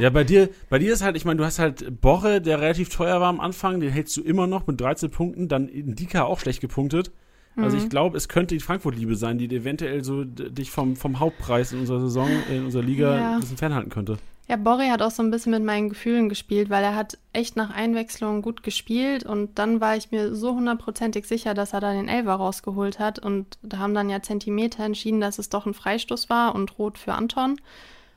[0.00, 2.88] ja, bei dir, bei dir ist halt, ich meine, du hast halt Borre, der relativ
[2.88, 6.40] teuer war am Anfang, den hältst du immer noch mit 13 Punkten, dann Indika auch
[6.40, 7.12] schlecht gepunktet.
[7.56, 7.82] Also Mhm.
[7.82, 11.80] ich glaube, es könnte die Frankfurt-Liebe sein, die eventuell so dich vom, vom Hauptpreis in
[11.80, 13.34] unserer Saison, in unserer Liga Ja.
[13.34, 14.18] ein bisschen fernhalten könnte.
[14.48, 17.54] Ja, Borri hat auch so ein bisschen mit meinen Gefühlen gespielt, weil er hat echt
[17.54, 21.92] nach Einwechslung gut gespielt und dann war ich mir so hundertprozentig sicher, dass er da
[21.92, 25.74] den Elfer rausgeholt hat und da haben dann ja Zentimeter entschieden, dass es doch ein
[25.74, 27.60] Freistoß war und rot für Anton.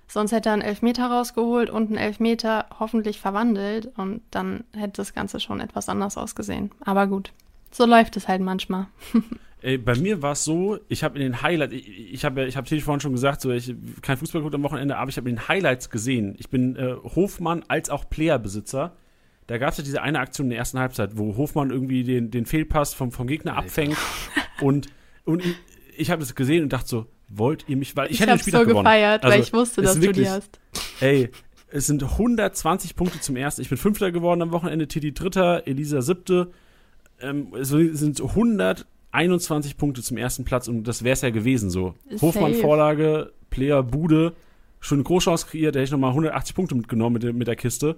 [0.08, 5.14] Sonst hätte er einen Elfmeter rausgeholt und einen Elfmeter hoffentlich verwandelt und dann hätte das
[5.14, 6.72] Ganze schon etwas anders ausgesehen.
[6.84, 7.32] Aber gut,
[7.74, 8.88] so läuft es halt manchmal.
[9.62, 12.48] Ey, bei mir war es so, ich habe in den Highlights, ich, ich habe ja,
[12.48, 15.30] ich habe vorhin schon gesagt, so ich kein Fußball geguckt am Wochenende, aber ich habe
[15.30, 16.36] in den Highlights gesehen.
[16.38, 18.96] Ich bin äh, Hofmann als auch Playerbesitzer.
[19.48, 22.30] Da gab es ja diese eine Aktion in der ersten Halbzeit, wo Hofmann irgendwie den,
[22.32, 23.66] den Fehlpass vom, vom Gegner Alter.
[23.66, 23.98] abfängt
[24.62, 24.88] und,
[25.26, 25.56] und ich,
[25.98, 28.62] ich habe das gesehen und dachte so, wollt ihr mich, weil ich, hätte den Spieltag
[28.62, 28.84] so gewonnen.
[28.86, 30.60] gefeiert, weil Also, ich wusste, dass ist du wirklich- die hast.
[31.00, 31.30] Ey,
[31.72, 33.62] es sind 120 Punkte zum ersten.
[33.62, 36.52] Ich bin Fünfter geworden am Wochenende, Titi Dritter, Elisa Siebte.
[37.24, 41.96] Ähm, es sind 121 Punkte zum ersten Platz und das wäre es ja gewesen so.
[42.10, 42.22] Safe.
[42.22, 44.34] Hofmann Vorlage, Player Bude,
[44.80, 47.56] schon eine Großchance kreiert, da hätte ich nochmal 180 Punkte mitgenommen mit der, mit der
[47.56, 47.96] Kiste.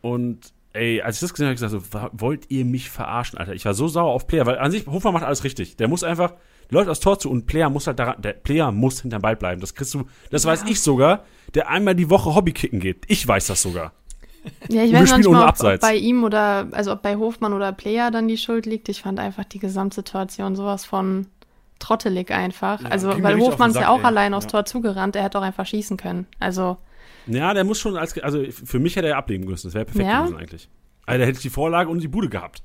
[0.00, 3.38] Und ey, als ich das gesehen habe, habe ich gesagt, so, wollt ihr mich verarschen,
[3.38, 3.54] Alter?
[3.54, 5.76] Ich war so sauer auf Player, weil an sich, Hofmann macht alles richtig.
[5.76, 6.34] Der muss einfach,
[6.70, 9.60] läuft aufs Tor zu und Player muss halt daran, der Player muss hinterm Ball bleiben.
[9.60, 13.04] Das kriegst du, das weiß ich sogar, der einmal die Woche Hobbykicken geht.
[13.08, 13.92] Ich weiß das sogar.
[14.68, 18.10] Ja, ich weiß nicht ob, ob bei ihm oder, also ob bei Hofmann oder Player
[18.10, 18.88] dann die Schuld liegt.
[18.88, 21.26] Ich fand einfach die Gesamtsituation sowas von
[21.78, 22.80] trottelig einfach.
[22.80, 24.04] Ja, also, weil Hofmann ist ja auch ey.
[24.04, 24.50] allein aufs Ja.
[24.50, 26.26] Tor zugerannt, er hätte auch einfach schießen können.
[26.38, 26.76] Also,
[27.26, 29.68] Ja, der muss schon als, also für mich hätte er ablegen müssen.
[29.68, 30.20] Das wäre perfekt Ja?
[30.22, 30.68] gewesen eigentlich.
[31.06, 32.62] Also da hätte ich die Vorlage und die Bude gehabt.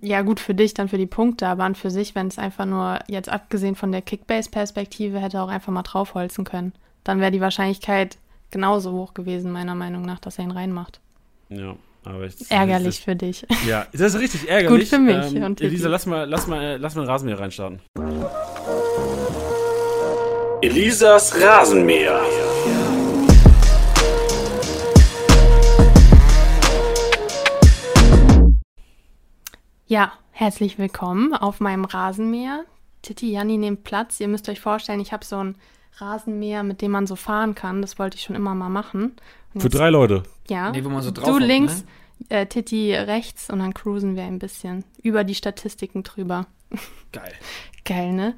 [0.00, 2.66] Ja, gut für dich, dann für die Punkte, aber an für sich, wenn es einfach
[2.66, 6.72] nur, jetzt abgesehen von der Kickbase-Perspektive, hätte er auch einfach mal draufholzen können.
[7.02, 8.16] Dann wäre die Wahrscheinlichkeit
[8.52, 11.00] genauso hoch gewesen, meiner Meinung nach, dass er ihn reinmacht.
[11.54, 13.46] Ja, aber ich, Ärgerlich für dich.
[13.66, 14.80] Ja, das ist richtig ärgerlich.
[14.84, 15.60] Gut für mich Ähm, und.
[15.60, 17.80] Elisa, lass mal, lass mal, lass mal einen Rasenmäher reinstarten.
[20.62, 22.22] Elisas Rasenmäher.
[29.86, 32.64] Ja, herzlich willkommen auf meinem Rasenmäher.
[33.02, 34.20] Titi, Janni nehmt Platz.
[34.20, 35.56] Ihr müsst euch vorstellen, ich habe so ein
[35.98, 37.82] Rasenmäher, mit dem man so fahren kann.
[37.82, 39.16] Das wollte ich schon immer mal machen.
[39.56, 40.22] Für drei Leute.
[40.48, 40.70] Ja.
[40.70, 41.84] Nee, wo man so drauf du hockt, links,
[42.28, 42.40] ne?
[42.40, 46.46] äh, Titi rechts und dann cruisen wir ein bisschen über die Statistiken drüber.
[47.12, 47.32] Geil.
[47.84, 48.34] Geil, ne?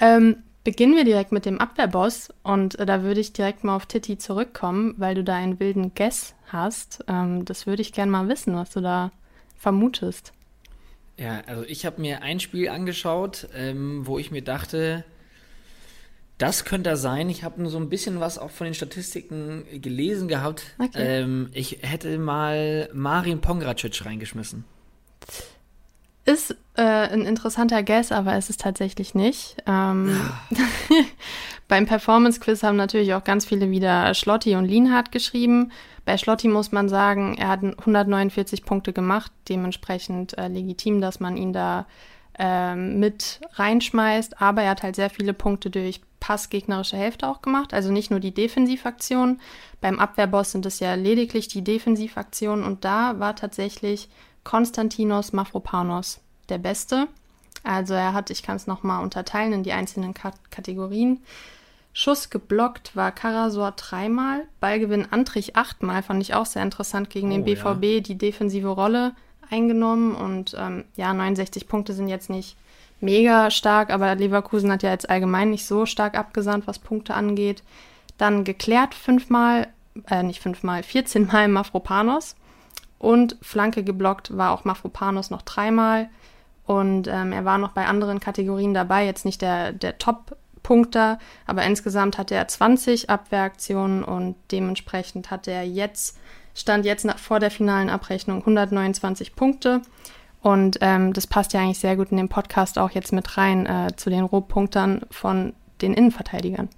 [0.00, 3.86] Ähm, beginnen wir direkt mit dem Abwehrboss und äh, da würde ich direkt mal auf
[3.86, 7.04] Titi zurückkommen, weil du da einen wilden Guess hast.
[7.08, 9.12] Ähm, das würde ich gerne mal wissen, was du da
[9.56, 10.32] vermutest.
[11.16, 15.04] Ja, also ich habe mir ein Spiel angeschaut, ähm, wo ich mir dachte,
[16.38, 17.30] das könnte er sein.
[17.30, 20.64] Ich habe nur so ein bisschen was auch von den Statistiken gelesen gehabt.
[20.78, 21.20] Okay.
[21.22, 24.64] Ähm, ich hätte mal Marin Pongracic reingeschmissen.
[26.26, 29.56] Ist äh, ein interessanter Guess, aber es ist tatsächlich nicht.
[29.66, 30.18] Ähm,
[31.68, 35.70] beim Performance-Quiz haben natürlich auch ganz viele wieder Schlotti und Lienhardt geschrieben.
[36.06, 41.36] Bei Schlotti muss man sagen, er hat 149 Punkte gemacht, dementsprechend äh, legitim, dass man
[41.36, 41.86] ihn da
[42.38, 44.40] ähm, mit reinschmeißt.
[44.40, 48.10] Aber er hat halt sehr viele Punkte durch Pass gegnerische Hälfte auch gemacht, also nicht
[48.10, 49.42] nur die Defensivaktionen.
[49.82, 54.08] Beim Abwehrboss sind es ja lediglich die Defensivaktionen und da war tatsächlich
[54.42, 57.08] Konstantinos Mafropanos der Beste.
[57.62, 61.20] Also er hat, ich kann es nochmal unterteilen in die einzelnen Kat Kategorien.
[61.92, 67.42] Schuss geblockt war Karasor dreimal, Ballgewinn Antrich achtmal, fand ich auch sehr interessant gegen den
[67.42, 67.74] Oh, ja.
[67.74, 69.14] BVB, die defensive Rolle
[69.50, 72.56] eingenommen und ähm, ja, 69 Punkte sind jetzt nicht
[73.00, 77.62] mega stark, aber Leverkusen hat ja jetzt allgemein nicht so stark abgesandt, was Punkte angeht.
[78.18, 79.68] Dann geklärt fünfmal,
[80.08, 82.36] äh, nicht fünfmal, 14 Mal Mafropanos
[82.98, 86.08] und Flanke geblockt war auch Mafropanos noch dreimal.
[86.66, 91.62] Und ähm, er war noch bei anderen Kategorien dabei, jetzt nicht der, der Top-Punkter, aber
[91.64, 96.18] insgesamt hatte er 20 Abwehraktionen und dementsprechend hat er jetzt,
[96.54, 99.82] stand jetzt nach, vor der finalen Abrechnung 129 Punkte.
[100.44, 103.64] Und ähm, das passt ja eigentlich sehr gut in den Podcast auch jetzt mit rein
[103.64, 106.68] äh, zu den Rohpunktern von den Innenverteidigern.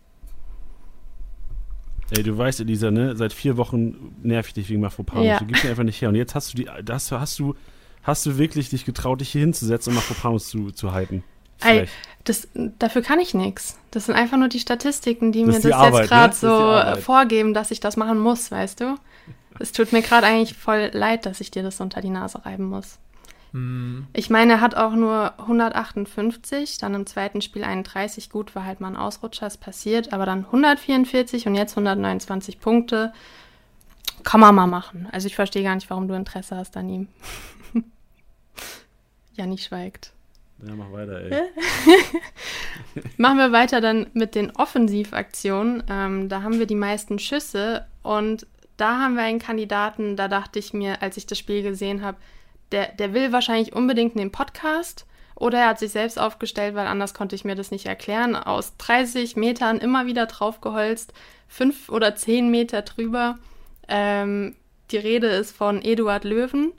[2.16, 3.16] Ey, du weißt, Elisa, ne?
[3.16, 5.26] Seit vier Wochen nerv ich dich wegen Mafropanos.
[5.26, 5.38] Ja.
[5.40, 6.11] Du gibst mir einfach nicht her.
[6.11, 7.57] Und jetzt hast du die, das hast du,
[8.05, 11.24] hast du wirklich dich getraut, dich hier hinzusetzen und Mafropanos zu, zu halten.
[11.64, 11.88] Ey,
[12.22, 12.46] das,
[12.79, 13.81] dafür kann ich nichts.
[13.90, 16.29] Das sind einfach nur die Statistiken, die Das mir die das Arbeit, jetzt gerade ne?
[16.29, 16.98] Das so Arbeit.
[16.98, 18.94] äh, vorgeben, dass ich das machen muss, weißt du?
[19.59, 22.66] Es tut mir gerade eigentlich voll leid, dass ich dir das unter die Nase reiben
[22.66, 23.00] muss.
[23.57, 28.29] Hm, Ich meine, er hat auch nur 158, dann im zweiten Spiel 31.
[28.29, 33.12] Gut, war halt mal ein Ausrutscher, ist passiert, aber dann 144 und jetzt 129 Punkte.
[34.25, 35.09] Kann man mal machen.
[35.12, 37.09] Also ich verstehe gar nicht, warum du Interesse hast an ihm.
[39.35, 40.12] Janni schweigt.
[40.66, 41.42] Ja, mach weiter, ey.
[43.19, 45.83] Machen wir weiter dann mit den Offensivaktionen.
[45.88, 48.47] Ähm, da haben wir die meisten Schüsse und
[48.79, 52.19] da haben wir einen Kandidaten, da dachte ich mir, als ich das Spiel gesehen habe,
[52.72, 56.87] der, der will wahrscheinlich unbedingt in den Podcast oder er hat sich selbst aufgestellt, weil
[56.87, 58.35] anders konnte ich mir das nicht erklären.
[58.35, 61.12] Aus 30 Metern immer wieder draufgeholzt,
[61.46, 63.38] fünf oder zehn Meter drüber.
[63.87, 64.57] Ähm,
[64.90, 66.72] die Rede ist von Eduard Löwen.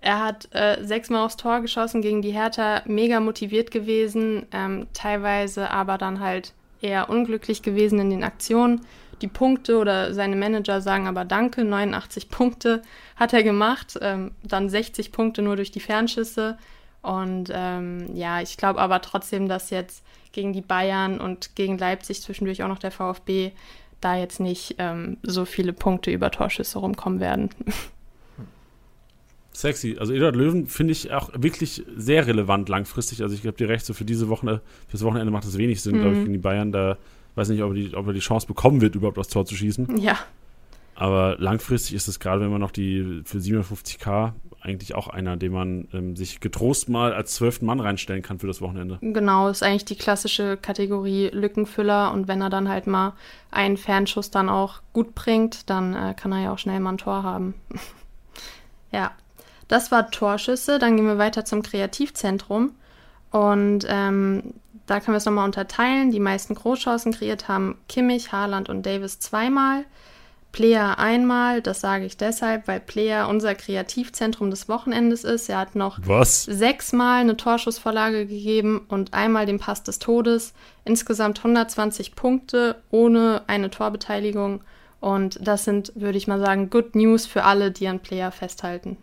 [0.00, 5.70] Er hat äh, sechsmal aufs Tor geschossen gegen die Hertha, mega motiviert gewesen, ähm, teilweise
[5.70, 8.82] aber dann halt eher unglücklich gewesen in den Aktionen.
[9.22, 12.82] Die Punkte oder seine Manager sagen aber Danke, 89 Punkte
[13.16, 16.58] hat er gemacht, ähm, dann 60 Punkte nur durch die Fernschüsse.
[17.02, 22.20] Und ähm, ja, ich glaube aber trotzdem, dass jetzt gegen die Bayern und gegen Leipzig
[22.20, 23.52] zwischendurch auch noch der VfB
[24.00, 27.50] da jetzt nicht ähm, so viele Punkte über Torschüsse rumkommen werden.
[29.60, 29.96] Sexy.
[29.98, 33.22] Also Eduard Löwen finde ich auch wirklich sehr relevant langfristig.
[33.22, 35.98] Also ich glaube dir recht, so für diese Woche, fürs Wochenende macht es wenig Sinn,
[35.98, 36.24] glaube ich, Mhm.
[36.24, 36.72] gegen die Bayern.
[36.72, 36.98] Da
[37.34, 39.54] weiß nicht, ob er, die, ob er die Chance bekommen wird, überhaupt aufs Tor zu
[39.54, 39.98] schießen.
[39.98, 40.16] ja.
[40.98, 45.52] Aber langfristig ist es gerade, wenn man noch die für 57k eigentlich auch einer, den
[45.52, 48.96] man ähm, sich getrost mal als zwölften Mann reinstellen kann für das Wochenende.
[49.02, 53.12] Genau, ist eigentlich die klassische Kategorie Lückenfüller und wenn er dann halt mal
[53.50, 56.98] einen Fernschuss dann auch gut bringt, dann äh, kann er ja auch schnell mal ein
[56.98, 57.52] Tor haben.
[58.90, 59.10] ja,
[59.68, 60.78] das war Torschüsse.
[60.78, 62.72] Dann gehen wir weiter zum Kreativzentrum
[63.30, 64.54] und ähm,
[64.86, 66.10] da können wir es nochmal unterteilen.
[66.10, 69.84] Die meisten Großchancen kreiert haben Kimmich, Haaland und Davis zweimal.
[70.52, 75.50] Player einmal, das sage ich deshalb, weil Player unser Kreativzentrum des Wochenendes ist.
[75.50, 76.44] Er hat noch Was?
[76.44, 80.54] sechsmal eine Torschussvorlage gegeben und einmal den Pass des Todes.
[80.86, 84.62] Insgesamt 120 Punkte ohne eine Torbeteiligung.
[85.00, 88.96] Und das sind, würde ich mal sagen, Good News für alle, die an Player festhalten.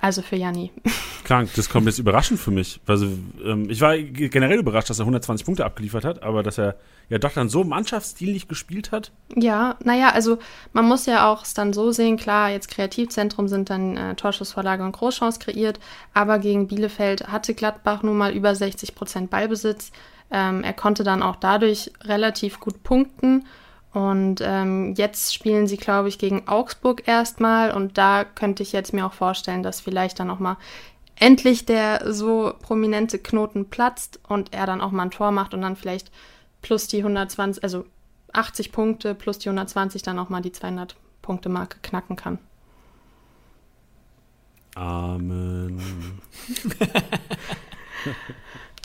[0.00, 0.72] Also für Janni.
[1.24, 2.80] Krank, das kommt jetzt überraschend für mich.
[2.86, 3.06] Also,
[3.44, 6.76] ähm, ich war generell überrascht, dass er 120 Punkte abgeliefert hat, aber dass er
[7.08, 9.12] ja doch dann so mannschaftsdienlich gespielt hat.
[9.36, 10.38] Ja, naja, also
[10.72, 14.82] man muss ja auch es dann so sehen, klar, jetzt Kreativzentrum sind dann äh, Torschussvorlage
[14.82, 15.80] und Großchance kreiert,
[16.14, 19.92] aber gegen Bielefeld hatte Gladbach nun mal über 60 Prozent Ballbesitz.
[20.30, 23.44] Ähm, er konnte dann auch dadurch relativ gut punkten.
[23.92, 27.72] Und ähm, jetzt spielen sie, glaube ich, gegen Augsburg erstmal.
[27.72, 30.56] Und da könnte ich jetzt mir auch vorstellen, dass vielleicht dann auch mal
[31.16, 35.60] endlich der so prominente Knoten platzt und er dann auch mal ein Tor macht und
[35.62, 36.10] dann vielleicht
[36.62, 37.84] plus die 120, also
[38.32, 42.38] 80 Punkte plus die 120 dann auch mal die 200 Punkte Marke knacken kann.
[44.74, 45.80] Amen.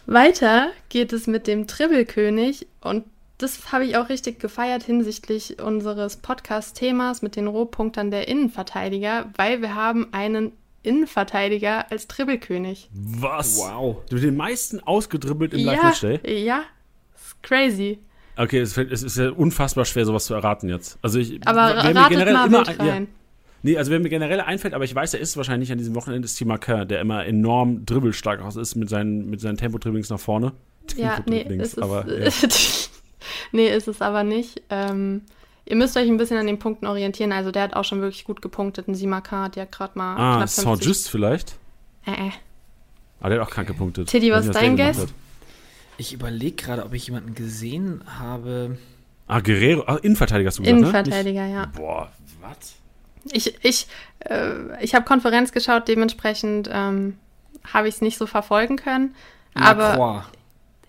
[0.08, 3.06] Weiter geht es mit dem Tribbelkönig und
[3.38, 9.62] das habe ich auch richtig gefeiert hinsichtlich unseres Podcast-Themas mit den Rohpunktern der Innenverteidiger, weil
[9.62, 10.52] wir haben einen
[10.84, 12.89] Innenverteidiger als Tribbelkönig.
[12.93, 13.58] Was?
[13.58, 13.98] Wow.
[14.10, 16.43] Du den meisten ausgedribbelt im Ja, Live-Matchday?
[16.45, 16.62] ja,
[17.15, 18.00] ist crazy.
[18.38, 20.98] Okay, es, fällt- es ist ja unfassbar schwer, sowas zu erraten jetzt.
[21.02, 22.86] Also ich, Aber wer mir generell mal immer- wild ja.
[22.86, 23.08] rein.
[23.63, 26.26] Nee, also wer mir generell einfällt, aber ich weiß, er ist wahrscheinlich an diesem Wochenende,
[26.26, 30.19] ist Thema Kerr, der immer enorm dribbelstark aus ist mit seinen, mit seinen Tempo-Dribblings nach
[30.19, 30.52] vorne.
[30.95, 32.30] Ja, nee, Tempo-Dribblings, ist es, aber ja.
[33.51, 34.61] nee, ist es aber nicht.
[34.69, 35.21] Ähm,
[35.65, 37.31] ihr müsst euch ein bisschen an den Punkten orientieren.
[37.31, 38.88] Also der hat auch schon wirklich gut gepunktet.
[38.88, 40.63] Ein Simakar, der hat gerade mal Ah, knapp 50.
[40.63, 41.55] Saint-Just vielleicht?
[42.05, 42.31] Äh, äh.
[43.21, 44.07] Ah, der hat auch krank gepunktet.
[44.09, 45.07] Tiddy, was ist dein Guess?
[45.97, 48.77] Ich überlege gerade, ob ich jemanden gesehen habe.
[49.27, 51.61] Ah, Guerrero, ah, Innenverteidiger hast du gesagt, Innenverteidiger, ja.
[51.61, 51.67] ne?
[51.67, 52.11] Nicht- Boah,
[52.41, 52.75] was?
[53.31, 53.88] Ich, ich,
[54.19, 57.17] äh, ich habe Konferenz geschaut, dementsprechend ähm,
[57.73, 59.15] habe ich es nicht so verfolgen können.
[59.55, 60.23] Aber, Lacroix.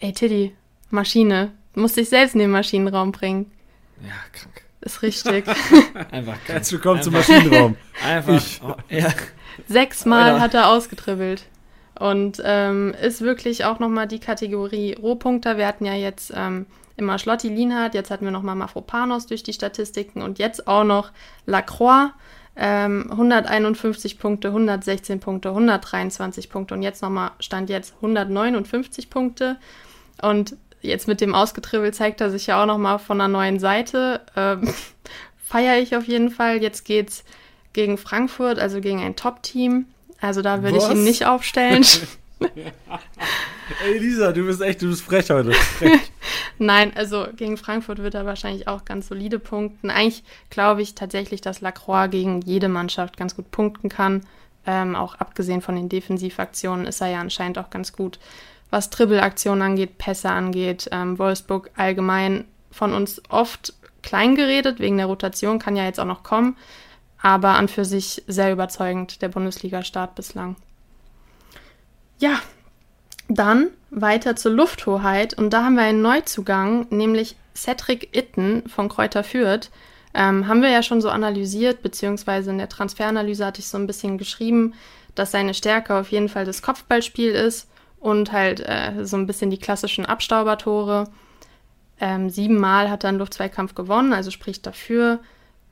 [0.00, 0.54] ey, Tiddy,
[0.90, 1.52] Maschine.
[1.76, 3.52] Du musst dich selbst in den Maschinenraum bringen.
[4.00, 4.64] Ja, krank.
[4.80, 5.46] Ist richtig.
[6.10, 6.48] Einfach krank.
[6.48, 7.76] Herzlich willkommen zum Maschinenraum.
[8.02, 8.34] Einfach.
[8.34, 8.62] Ich.
[8.64, 9.12] Oh, ja.
[9.68, 10.40] Sechsmal Alter.
[10.40, 11.44] hat er ausgetribbelt.
[12.00, 15.58] Und ähm, ist wirklich auch nochmal die Kategorie Rohpunkter.
[15.58, 16.64] Wir hatten ja jetzt ähm,
[16.96, 21.12] immer Schlotti Lienhardt, jetzt hatten wir nochmal Mafropanos durch die Statistiken und jetzt auch noch
[21.44, 22.12] Lacroix.
[22.56, 29.58] Ähm, 151 Punkte, 116 Punkte, 123 Punkte und jetzt nochmal, stand jetzt 159 Punkte.
[30.22, 34.20] Und jetzt mit dem Ausgetribbelt zeigt er sich ja auch nochmal von einer neuen Seite.
[34.36, 34.72] Ähm,
[35.44, 36.60] Feiere ich auf jeden Fall.
[36.60, 37.24] Jetzt geht's
[37.72, 39.86] gegen Frankfurt, also gegen ein Top-Team.
[40.20, 41.84] Also da würde ich ihn nicht aufstellen.
[43.84, 45.52] Ey, Lisa, du bist echt, du bist frech heute.
[45.52, 46.00] Frech.
[46.58, 49.90] Nein, also gegen Frankfurt wird er wahrscheinlich auch ganz solide punkten.
[49.90, 54.22] Eigentlich glaube ich tatsächlich, dass Lacroix gegen jede Mannschaft ganz gut punkten kann.
[54.66, 58.18] Ähm, auch abgesehen von den Defensivaktionen ist er ja anscheinend auch ganz gut,
[58.76, 60.88] was Dribbelaktionen angeht, Pässe angeht.
[60.92, 66.04] Ähm, Wolfsburg allgemein von uns oft klein geredet, wegen der Rotation kann ja jetzt auch
[66.04, 66.58] noch kommen.
[67.22, 70.56] Aber an für sich sehr überzeugend, der Bundesliga-Start bislang.
[72.18, 72.38] Ja,
[73.28, 79.24] dann weiter zur Lufthoheit und da haben wir einen Neuzugang, nämlich Cedric Itten von Kräuter
[79.24, 79.70] Fürth.
[80.12, 83.86] Ähm, haben wir ja schon so analysiert, beziehungsweise in der Transferanalyse hatte ich so ein
[83.86, 84.74] bisschen geschrieben,
[85.14, 87.68] dass seine Stärke auf jeden Fall das Kopfballspiel ist
[88.06, 91.08] und halt äh, so ein bisschen die klassischen Abstaubertore.
[91.98, 95.18] Ähm, siebenmal hat er einen Luftzweikampf gewonnen, also spricht dafür.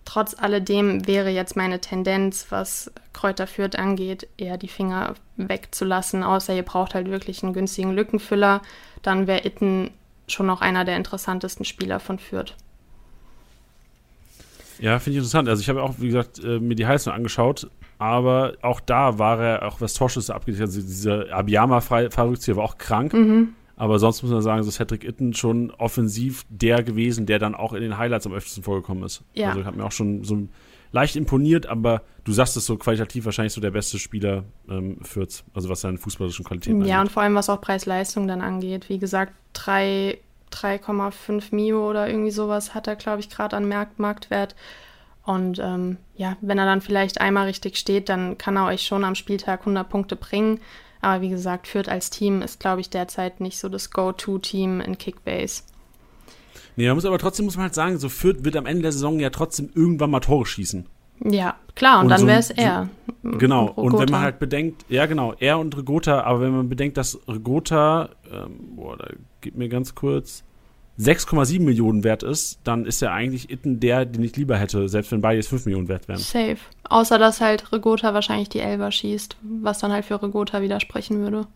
[0.04, 6.56] Trotz alledem wäre jetzt meine Tendenz, was Kräuter Fürth angeht, eher die Finger wegzulassen, außer
[6.56, 8.62] ihr braucht halt wirklich einen günstigen Lückenfüller.
[9.02, 9.92] Dann wäre Itten
[10.26, 12.56] schon noch einer der interessantesten Spieler von Fürth.
[14.80, 15.48] Ja, finde ich interessant.
[15.48, 17.70] Also ich habe auch, wie gesagt, äh, mir die Heilung angeschaut,
[18.04, 23.12] aber auch da war er, auch was Torschüsse abgeht, also dieser Abiyama-Fahrrückzieher war auch krank.
[23.12, 23.54] Mhm.
[23.76, 27.72] Aber sonst muss man sagen, so Cedric Itten schon offensiv der gewesen, der dann auch
[27.72, 29.22] in den Highlights am öftesten vorgekommen ist.
[29.34, 29.48] Ja.
[29.50, 30.46] Also hat mir auch schon so
[30.92, 35.42] leicht imponiert, aber du sagst es so qualitativ wahrscheinlich so der beste Spieler ähm, Fürth,
[35.54, 37.12] also was seine fußballischen Qualitäten Ja, und angeht.
[37.12, 38.88] vor allem was auch Preis-Leistung dann angeht.
[38.88, 40.18] Wie gesagt, drei-
[40.52, 44.54] 3,5 Mio oder irgendwie sowas hat er, glaube ich, gerade an Markt Marktwert.
[45.24, 49.04] Und ähm, ja, wenn er dann vielleicht einmal richtig steht, dann kann er euch schon
[49.04, 50.60] am Spieltag 100 Punkte bringen.
[51.00, 54.98] Aber wie gesagt, Fürth als Team ist, glaube ich, derzeit nicht so das Go-To-Team in
[54.98, 55.62] Kickbase.
[56.76, 58.92] Nee, man muss aber trotzdem muss man halt sagen, so Fürth wird am Ende der
[58.92, 60.86] Saison ja trotzdem irgendwann mal Tore schießen.
[61.24, 62.88] Ja, klar, und, Und dann so wäre es so- er.
[63.22, 64.10] Genau, und, wenn Rogota.
[64.12, 68.76] man halt bedenkt, ja genau, er und Regota, aber wenn man bedenkt, dass Regota, ähm,
[68.76, 69.06] boah, da
[69.40, 70.42] gib mir ganz kurz,
[70.98, 75.10] 6,7 Millionen wert ist, dann ist er eigentlich Itten der, den ich lieber hätte, selbst
[75.10, 76.18] wenn beide jetzt 5 Millionen wert wären.
[76.18, 76.56] Safe.
[76.88, 81.46] Außer dass halt Regota wahrscheinlich die Elber schießt, was dann halt für Regota widersprechen würde.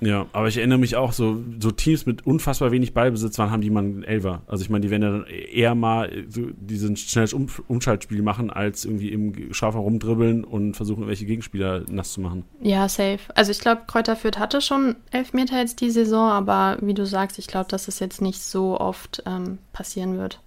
[0.00, 3.60] Ja, aber ich erinnere mich auch, so, so Teams mit unfassbar wenig Ballbesitz waren, haben
[3.60, 4.42] die mal einen Elver.
[4.46, 8.50] Also ich meine, die werden ja dann eher mal so diesen schnelles um Umschaltspiel machen,
[8.50, 12.44] als irgendwie im Strafraum rumdribbeln und versuchen, irgendwelche Gegenspieler nass zu machen.
[12.60, 13.20] Ja, safe.
[13.34, 17.38] Also ich glaube, Kräuter Fürth hatte schon Elfmeter jetzt die Saison, aber wie du sagst,
[17.38, 20.40] ich glaube, dass es jetzt nicht so oft ähm, passieren wird,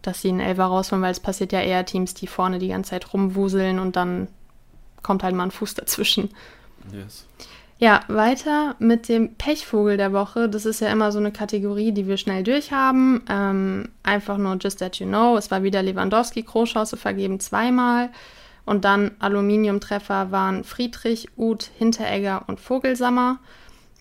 [0.00, 2.90] dass sie einen Elfer rausholen, weil es passiert ja eher Teams, die vorne die ganze
[2.90, 4.28] Zeit rumwuseln und dann
[5.02, 6.30] kommt halt mal ein Fuß dazwischen.
[6.92, 7.26] Yes.
[7.78, 10.48] Ja, weiter mit dem Pechvogel der Woche.
[10.48, 13.22] Das ist ja immer so eine Kategorie, die wir schnell durchhaben.
[13.28, 15.36] Ähm, einfach nur just that you know.
[15.36, 18.08] Es war wieder Lewandowski, Großchance vergeben zweimal.
[18.64, 23.40] Und dann Aluminiumtreffer waren Friedrich, Uth, Hinteregger und Vogelsammer.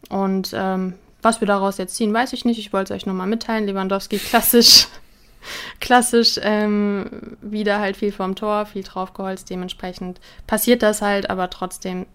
[0.10, 2.60] Und ähm, was wir daraus jetzt ziehen, weiß ich nicht.
[2.60, 3.66] Ich wollte es euch nochmal mitteilen.
[3.66, 4.88] Lewandowski klassisch,
[5.82, 9.50] klassisch ähm, wieder halt viel vom Tor, viel draufgeholzt.
[9.50, 12.06] Dementsprechend passiert das halt, aber trotzdem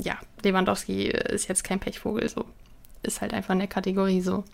[0.00, 2.44] ja, Lewandowski ist jetzt kein Pechvogel, so.
[3.02, 4.44] Ist halt einfach in der Kategorie so.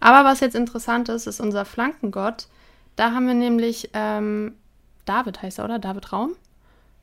[0.00, 2.48] Aber was jetzt interessant ist, ist unser Flankengott.
[2.96, 4.54] Da haben wir nämlich ähm,
[5.04, 5.78] David heißt er, oder?
[5.78, 6.34] David Raum?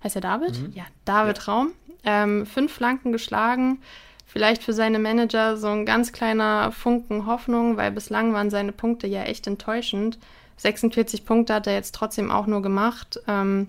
[0.04, 0.60] Heißt er David?
[0.60, 0.74] Mhm.
[0.74, 1.44] Ja, David Ja.
[1.44, 1.72] Raum.
[2.04, 3.80] Ähm, fünf Flanken geschlagen.
[4.26, 9.08] Vielleicht für seine Manager so ein ganz kleiner Funken Hoffnung, weil bislang waren seine Punkte
[9.08, 10.18] ja echt enttäuschend.
[10.58, 13.20] 46 Punkte hat er jetzt trotzdem auch nur gemacht.
[13.28, 13.68] Ähm,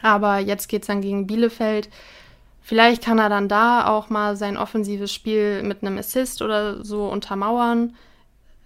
[0.00, 1.88] aber jetzt geht es dann gegen Bielefeld.
[2.62, 7.08] Vielleicht kann er dann da auch mal sein offensives Spiel mit einem Assist oder so
[7.08, 7.96] untermauern.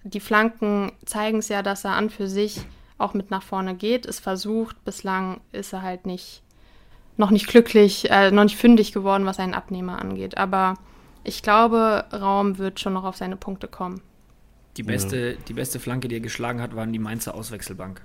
[0.04, 2.60] Die Flanken zeigen es ja, dass er an für sich
[2.98, 4.84] auch mit nach vorne geht, es versucht.
[4.84, 6.42] Bislang ist er halt nicht,
[7.16, 10.36] noch nicht glücklich, äh, noch nicht fündig geworden, was einen Abnehmer angeht.
[10.36, 10.74] Aber
[11.24, 14.02] ich glaube, Raum wird schon noch auf seine Punkte kommen.
[14.76, 18.02] Die beste, die beste Flanke, die er geschlagen hat, waren die Mainzer Auswechselbank.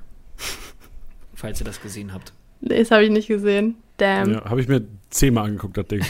[1.36, 2.34] Falls ihr das gesehen habt.
[2.62, 3.76] Das habe ich nicht gesehen.
[3.98, 4.34] Damn.
[4.34, 6.02] Ja, habe ich mir zehnmal angeguckt, das Ding.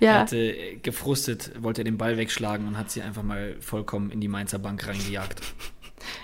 [0.00, 4.10] Er Ja, hatte äh, gefrustet, wollte den Ball wegschlagen und hat sie einfach mal vollkommen
[4.10, 5.40] in die Mainzer Bank reingejagt.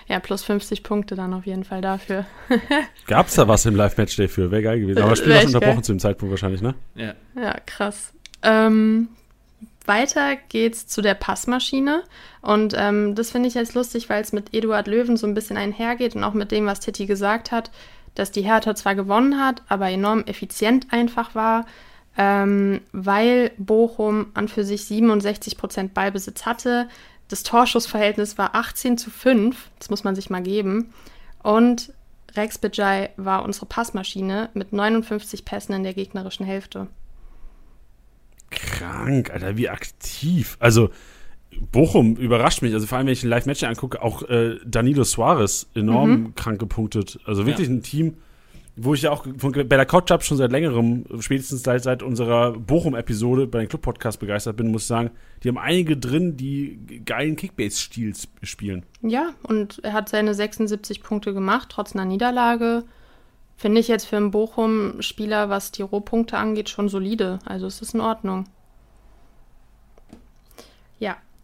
[0.07, 2.25] ja, plus 50 Punkte dann auf jeden Fall dafür.
[3.07, 4.51] Gab's da was im Live-Match-Day für?
[4.51, 4.99] Wäre geil gewesen.
[5.01, 5.83] Aber das Spiel war schon unterbrochen geil.
[5.83, 6.75] zu dem Zeitpunkt wahrscheinlich, ne?
[6.95, 7.13] Ja.
[7.35, 8.11] Ja, krass.
[8.43, 9.07] Ähm,
[9.85, 12.03] weiter geht's zu der Passmaschine.
[12.41, 15.57] Und ähm, das finde ich jetzt lustig, weil es mit Eduard Löwen so ein bisschen
[15.57, 17.71] einhergeht und auch mit dem, was Titti gesagt hat,
[18.15, 21.65] dass die Hertha zwar gewonnen hat, aber enorm effizient einfach war,
[22.17, 26.87] ähm, weil Bochum an für sich 67% Ballbesitz hatte.
[27.27, 30.93] Das Torschussverhältnis war 18 zu 5, das muss man sich mal geben.
[31.43, 31.93] Und
[32.35, 36.87] Rex Bajai war unsere Passmaschine mit 59 Pässen in der gegnerischen Hälfte.
[38.49, 40.57] Krank, Alter, wie aktiv.
[40.59, 40.89] Also,
[41.71, 42.73] Bochum überrascht mich.
[42.73, 46.35] Also, vor allem, wenn ich ein Live-Match angucke, auch äh, Danilo Suarez enorm Mhm.
[46.35, 47.19] krank gepunktet.
[47.25, 47.73] Also, wirklich Ja.
[47.73, 48.15] ein Team,
[48.81, 53.45] wo ich ja auch von Bella Couch schon seit längerem, spätestens seit, seit unserer Bochum-Episode
[53.47, 55.11] bei den Club-Podcast begeistert bin, muss ich sagen,
[55.43, 58.85] die haben einige drin, die geilen Kickbase-Stils spielen.
[59.01, 62.83] Ja, und er hat seine 76 Punkte gemacht, trotz einer Niederlage.
[63.57, 67.39] Finde ich jetzt für einen Bochum-Spieler, was die Rohpunkte angeht, schon solide.
[67.43, 68.45] Also es ist in Ordnung.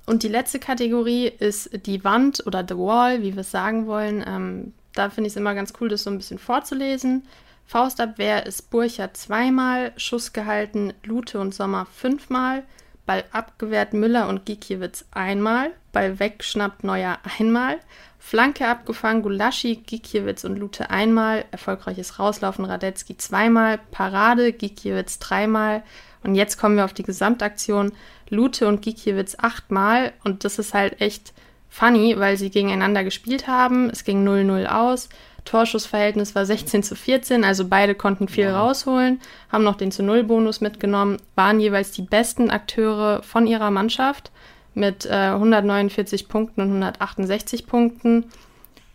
[0.06, 4.24] Und die letzte Kategorie ist die Wand oder The Wall, wie wir es sagen wollen.
[4.26, 7.24] Ähm, da finde ich es immer ganz cool, das so ein bisschen vorzulesen.
[7.66, 12.64] Faustabwehr ist Burcher zweimal, Schuss gehalten Lute und Sommer fünfmal,
[13.08, 17.80] Ball abgewehrt Müller und Gikiewicz einmal, Ball wegschnappt Neuer einmal,
[18.20, 25.84] Flanke abgefangen Gulaschi, Gikiewicz und Lute einmal, erfolgreiches Rauslaufen Radetzky zweimal, Parade Gikiewicz dreimal
[26.26, 27.92] und jetzt kommen wir auf die Gesamtaktion
[28.30, 31.34] Lute und Gikiewicz achtmal und das ist halt echt
[31.70, 33.90] funny, weil sie gegeneinander gespielt haben.
[33.90, 35.10] Es ging 0-0 aus.
[35.44, 39.22] Torschussverhältnis war 16 zu 14, also beide konnten viel rausholen,
[39.52, 44.32] haben noch den zu Null Bonus mitgenommen, waren jeweils die besten Akteure von ihrer Mannschaft
[44.74, 48.26] mit äh, 149 Punkten und 168 Punkten.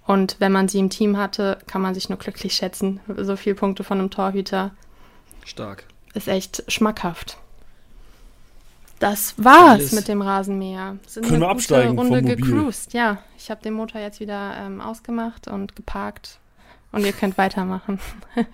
[0.07, 2.99] Und wenn man sie im Team hatte, kann man sich nur glücklich schätzen.
[3.17, 4.73] So viele Punkte von einem Torhüter
[5.45, 5.85] Stark.
[6.15, 7.39] Ist echt schmackhaft.
[8.99, 9.93] Das war's Alles.
[9.93, 10.97] mit dem Rasenmäher.
[11.07, 12.37] Sind Können wir absteigen vom Runde Mobil?
[12.37, 12.93] gecruised.
[12.93, 16.39] Ja, ich habe den Motor jetzt wieder ähm, ausgemacht und geparkt.
[16.93, 17.99] Und ihr könnt weitermachen.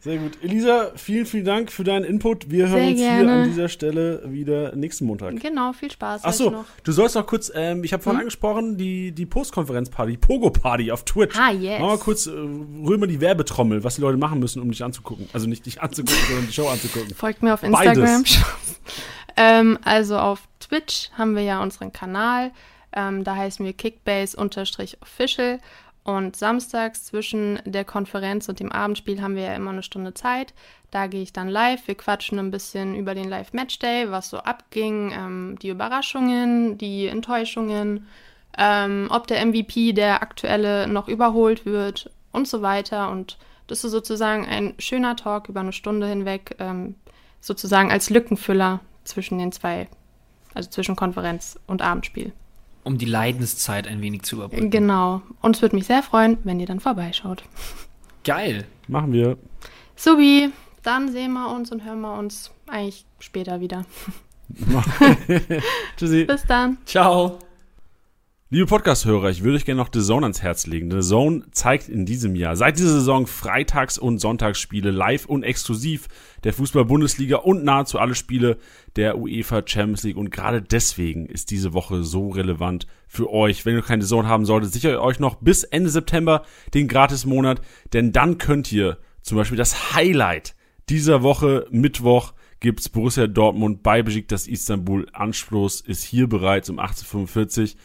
[0.00, 0.38] Sehr gut.
[0.42, 2.50] Elisa, vielen, vielen Dank für deinen Input.
[2.50, 3.32] Wir hören Sehr uns hier gerne.
[3.42, 5.40] an dieser Stelle wieder nächsten Montag.
[5.40, 6.24] Genau, viel Spaß.
[6.24, 8.26] Achso, du sollst noch kurz, ähm, ich habe vorhin Hm?
[8.26, 11.36] angesprochen, die, die Postkonferenzparty, die Pogo-Party auf Twitch.
[11.36, 11.80] Ah, yes.
[11.80, 14.84] Mach mal kurz, äh, rühr mal die Werbetrommel, was die Leute machen müssen, um dich
[14.84, 15.28] anzugucken.
[15.32, 17.14] Also nicht dich anzugucken, sondern die Show anzugucken.
[17.14, 17.62] Folgt mir auf.
[17.62, 18.24] Instagram.
[19.36, 22.52] ähm, also auf Twitch haben wir ja unseren Kanal.
[22.92, 25.58] Ähm, da heißen wir Kickbase-official.
[26.08, 30.54] Und samstags zwischen der Konferenz und dem Abendspiel haben wir ja immer eine Stunde Zeit.
[30.90, 31.86] Da gehe ich dann live.
[31.86, 38.06] Wir quatschen ein bisschen über den Live-Matchday, was so abging, ähm, die Überraschungen, die Enttäuschungen,
[38.56, 43.10] ähm, ob der MVP, der aktuelle, noch überholt wird und so weiter.
[43.10, 43.36] Und
[43.66, 46.94] das ist sozusagen ein schöner Talk über eine Stunde hinweg, ähm,
[47.42, 49.88] sozusagen als Lückenfüller zwischen den zwei,
[50.54, 52.32] also zwischen Konferenz und Abendspiel
[52.88, 54.70] um die Leidenszeit ein wenig zu überbrücken.
[54.70, 55.20] Genau.
[55.42, 57.44] Und es würde mich sehr freuen, wenn ihr dann vorbeischaut.
[58.24, 58.64] Geil.
[58.88, 59.36] Machen wir.
[59.94, 60.50] Subi,
[60.82, 63.84] dann sehen wir uns und hören wir uns eigentlich später wieder.
[65.98, 66.24] Tschüssi.
[66.24, 66.78] Bis dann.
[66.86, 67.38] Ciao.
[68.50, 70.90] Liebe Podcast-Hörer, ich würde euch gerne noch The Zone ans Herz legen.
[70.90, 76.08] The Zone zeigt in diesem Jahr seit dieser Saison Freitags- und Sonntagsspiele live und exklusiv
[76.44, 78.56] der Fußball-Bundesliga und nahezu alle Spiele
[78.96, 80.16] der UEFA Champions League.
[80.16, 83.66] Und gerade deswegen ist diese Woche so relevant für euch.
[83.66, 86.42] Wenn ihr keine The Zone haben solltet, sichert euch noch bis Ende September
[86.72, 87.60] den Gratis-Monat,
[87.92, 90.54] denn dann könnt ihr zum Beispiel das Highlight
[90.88, 95.06] dieser Woche Mittwoch gibt's Borussia Dortmund bei das Istanbul.
[95.12, 97.76] Anschluss ist hier bereits um 1845.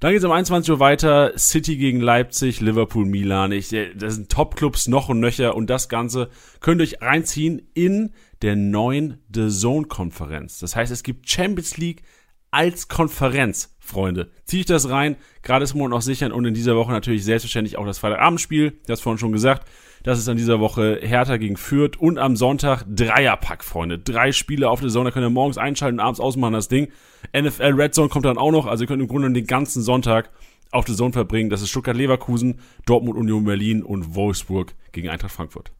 [0.00, 1.32] Dann geht es um 21 Uhr weiter.
[1.38, 3.52] City gegen Leipzig, Liverpool, Milan.
[3.52, 5.54] Ich, äh, das sind Top-Clubs noch und nöcher.
[5.54, 6.30] Und das Ganze
[6.60, 10.58] könnt ihr euch reinziehen in der neuen The Zone-Konferenz.
[10.58, 12.02] Das heißt, es gibt Champions League
[12.50, 14.30] als Konferenz, Freunde.
[14.46, 17.76] Ziehe ich das rein, gerade ist Monat noch sichern und in dieser Woche natürlich selbstverständlich
[17.76, 19.68] auch das Freitagabendspiel, das vorhin schon gesagt.
[20.02, 23.98] Das ist an dieser Woche Hertha gegen Fürth und am Sonntag Dreierpack, Freunde.
[23.98, 26.88] Drei Spiele auf der Zone, da könnt ihr morgens einschalten und abends ausmachen das Ding.
[27.36, 30.30] NFL Red Zone kommt dann auch noch, also ihr könnt im Grunde den ganzen Sonntag
[30.70, 31.50] auf der Zone verbringen.
[31.50, 35.72] Das ist Stuttgart Leverkusen, Dortmund Union Berlin und Wolfsburg gegen Eintracht Frankfurt.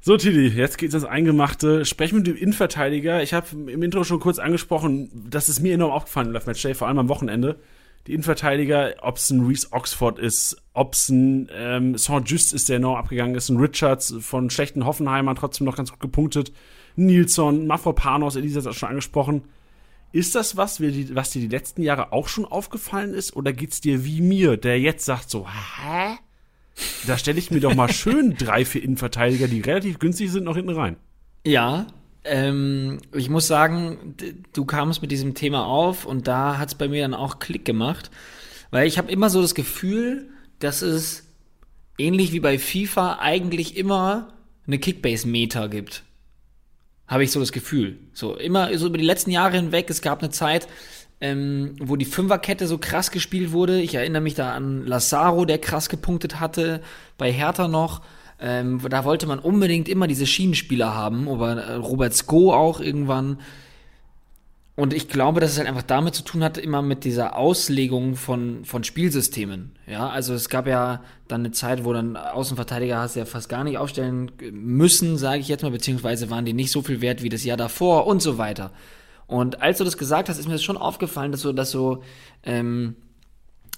[0.00, 1.84] So, Tilly, jetzt geht's ins Eingemachte.
[1.84, 3.22] Sprechen mit dem Innenverteidiger.
[3.22, 6.66] Ich habe im Intro schon kurz angesprochen, das ist mir enorm aufgefallen im Live Match
[6.72, 7.60] vor allem am Wochenende
[8.06, 12.76] die Innenverteidiger, ob es ein Reese Oxford ist, ob es ein ähm, Saint-Just ist, der
[12.76, 16.52] enorm abgegangen ist, ein Richards von schlechten Hoffenheimern trotzdem noch ganz gut gepunktet,
[16.96, 19.44] Nilsson, Mafropanos, Elisa hat das schon angesprochen.
[20.12, 23.36] Ist das was, was dir die letzten Jahre auch schon aufgefallen ist?
[23.36, 26.16] Oder geht's dir wie mir, der jetzt sagt so, hä?
[27.06, 30.56] Da stelle ich mir doch mal schön drei, vier Innenverteidiger, die relativ günstig sind, noch
[30.56, 30.96] hinten rein.
[31.46, 31.86] Ja,
[32.24, 34.14] ähm, ich muss sagen,
[34.52, 37.64] du kamst mit diesem Thema auf und da hat es bei mir dann auch Klick
[37.64, 38.10] gemacht,
[38.70, 41.26] weil ich habe immer so das Gefühl, dass es
[41.98, 44.34] ähnlich wie bei FIFA eigentlich immer
[44.66, 46.04] eine Kickbase-Meter gibt.
[47.06, 47.98] Habe ich so das Gefühl.
[48.12, 49.90] So immer so über die letzten Jahre hinweg.
[49.90, 50.68] Es gab eine Zeit,
[51.20, 53.80] ähm, wo die Fünferkette so krass gespielt wurde.
[53.80, 56.82] Ich erinnere mich da an Lazaro, der krass gepunktet hatte,
[57.18, 58.02] bei Hertha noch.
[58.40, 63.38] Ähm, da wollte man unbedingt immer diese Schienenspieler haben, oder äh, Robert Sko auch irgendwann.
[64.76, 68.16] Und ich glaube, dass es halt einfach damit zu tun hat, immer mit dieser Auslegung
[68.16, 69.72] von, von Spielsystemen.
[69.86, 73.62] Ja, also es gab ja dann eine Zeit, wo dann Außenverteidiger hast ja fast gar
[73.62, 77.28] nicht aufstellen müssen, sage ich jetzt mal, beziehungsweise waren die nicht so viel wert wie
[77.28, 78.70] das Jahr davor und so weiter.
[79.26, 82.02] Und als du das gesagt hast, ist mir das schon aufgefallen, dass so, dass so,
[82.42, 82.96] ähm,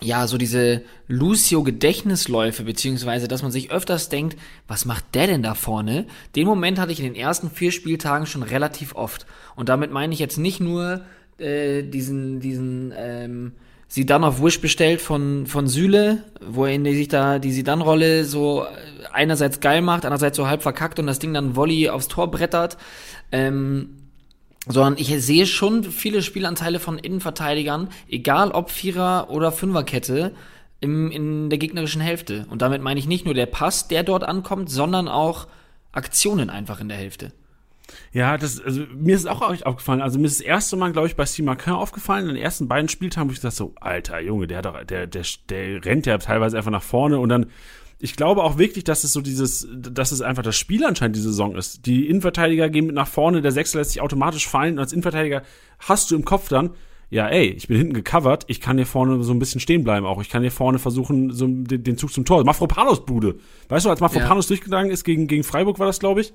[0.03, 4.37] ja, so diese Lucio-Gedächtnisläufe, beziehungsweise, dass man sich öfters denkt,
[4.67, 6.07] was macht der denn da vorne?
[6.37, 9.27] Den Moment hatte ich in den ersten vier Spieltagen schon relativ oft.
[9.57, 11.03] Und damit meine ich jetzt nicht nur
[11.39, 13.53] äh, diesen, diesen, ähm,
[13.89, 18.65] sie dann auf Wish bestellt von, von Süle, wo er sich da die Sidan-Rolle so
[19.13, 22.79] einerseits geil macht, andererseits so halb verkackt und das Ding dann Volley aufs Tor brettert.
[23.31, 24.02] Ähm,
[24.67, 30.35] sondern ich sehe schon viele Spielanteile von Innenverteidigern, egal ob Vierer- oder Fünferkette,
[30.81, 32.47] im, in der gegnerischen Hälfte.
[32.51, 35.47] Und damit meine ich nicht nur der Pass, der dort ankommt, sondern auch
[35.93, 37.33] Aktionen einfach in der Hälfte.
[38.13, 40.01] Ja, das, also mir ist es auch aufgefallen.
[40.01, 42.89] Also mir ist das erste Mal, glaube ich, bei Steve aufgefallen, in den ersten beiden
[42.89, 46.57] Spieltagen, wo ich dachte so, alter Junge, der, der, der, der, der rennt ja teilweise
[46.57, 47.47] einfach nach vorne und dann
[48.03, 51.21] ich glaube auch wirklich, dass es so dieses, dass es einfach das Spiel anscheinend die
[51.21, 51.87] Saison ist.
[51.87, 55.43] Die Innenverteidiger gehen mit nach vorne, der Sechser lässt sich automatisch fallen und als Innenverteidiger
[55.79, 56.71] hast du im Kopf dann,
[57.11, 60.05] ja, ey, ich bin hinten gecovert, ich kann hier vorne so ein bisschen stehen bleiben
[60.05, 60.21] auch.
[60.21, 62.45] Ich kann hier vorne versuchen, so den, den Zug zum Tor.
[62.45, 63.37] Mafropanos Bude.
[63.69, 64.49] Weißt du, als Mafropanos ja.
[64.49, 66.33] durchgegangen ist gegen, gegen Freiburg war das, glaube ich.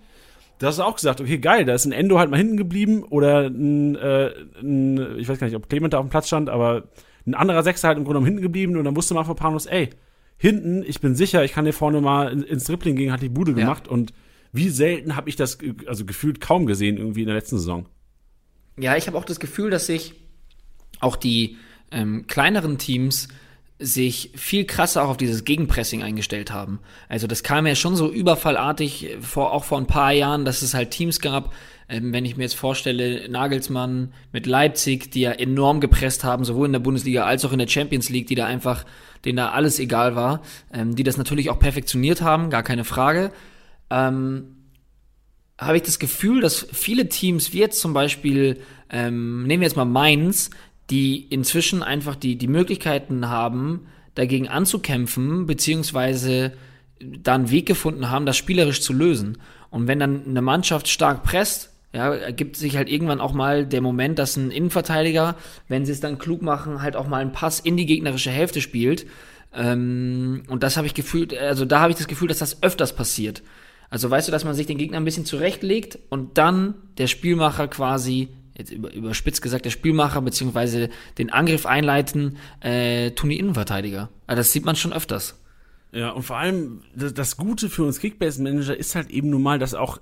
[0.59, 3.03] Da hast du auch gesagt, okay, geil, da ist ein Endo halt mal hinten geblieben
[3.03, 6.49] oder ein, äh, ein ich weiß gar nicht, ob Clement da auf dem Platz stand,
[6.49, 6.84] aber
[7.26, 9.89] ein anderer Sechser halt im Grunde genommen hinten geblieben und dann wusste Mafropanos, ey,
[10.38, 13.53] hinten, ich bin sicher, ich kann hier vorne mal ins Dribbling gehen, hat die Bude
[13.53, 13.91] gemacht ja.
[13.91, 14.13] und
[14.53, 17.88] wie selten habe ich das also gefühlt kaum gesehen irgendwie in der letzten Saison.
[18.77, 20.13] Ja, ich habe auch das Gefühl, dass sich
[20.99, 21.57] auch die
[21.91, 23.27] ähm, kleineren Teams
[23.79, 26.79] sich viel krasser auch auf dieses Gegenpressing eingestellt haben.
[27.09, 30.73] Also das kam ja schon so überfallartig vor, auch vor ein paar Jahren, dass es
[30.73, 31.53] halt Teams gab,
[31.89, 36.65] ähm, wenn ich mir jetzt vorstelle, Nagelsmann mit Leipzig, die ja enorm gepresst haben, sowohl
[36.65, 38.85] in der Bundesliga als auch in der Champions League, die da einfach,
[39.23, 40.41] denen da alles egal war,
[40.73, 43.31] ähm, die das natürlich auch perfektioniert haben, gar keine Frage.
[43.89, 44.57] Ähm,
[45.57, 48.59] habe ich das Gefühl, dass viele Teams, wie jetzt zum Beispiel,
[48.89, 50.49] ähm, nehmen wir jetzt mal Mainz,
[50.89, 56.53] die inzwischen einfach die, die Möglichkeiten haben, dagegen anzukämpfen, beziehungsweise
[56.99, 59.38] da einen Weg gefunden haben, das spielerisch zu lösen.
[59.69, 63.81] Und wenn dann eine Mannschaft stark presst, ja, ergibt sich halt irgendwann auch mal der
[63.81, 65.35] Moment, dass ein Innenverteidiger,
[65.67, 68.61] wenn sie es dann klug machen, halt auch mal einen Pass in die gegnerische Hälfte
[68.61, 69.07] spielt.
[69.51, 72.95] Ähm, und das habe ich gefühlt, also da habe ich das Gefühl, dass das öfters
[72.95, 73.41] passiert.
[73.89, 77.67] Also weißt du, dass man sich den Gegner ein bisschen zurechtlegt und dann der Spielmacher
[77.67, 84.09] quasi jetzt über, überspitzt gesagt, der Spielmacher beziehungsweise den Angriff einleiten, äh, tun die Innenverteidiger.
[84.27, 85.41] Also das sieht man schon öfters.
[85.91, 89.57] Ja, und vor allem, das, das Gute für uns Kickbase-Manager ist halt eben nun mal,
[89.57, 89.97] dass auch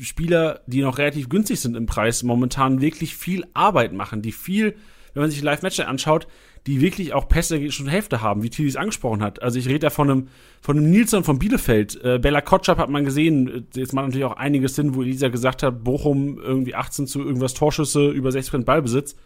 [0.00, 4.76] Spieler, die noch relativ günstig sind im Preis, momentan wirklich viel Arbeit machen, die viel,
[5.14, 6.26] wenn man sich Live-Matcher anschaut,
[6.66, 9.42] die wirklich auch Pässe schon Hälfte haben, wie Tilly es angesprochen hat.
[9.42, 10.28] Also ich rede da von einem,
[10.60, 12.02] von einem Nilsson von Bielefeld.
[12.04, 13.66] Äh, Bella Kotschap hat man gesehen.
[13.74, 17.54] Jetzt macht natürlich auch einiges Sinn, wo Elisa gesagt hat, Bochum irgendwie 18 zu irgendwas
[17.54, 19.16] Torschüsse, über 60% Ballbesitz.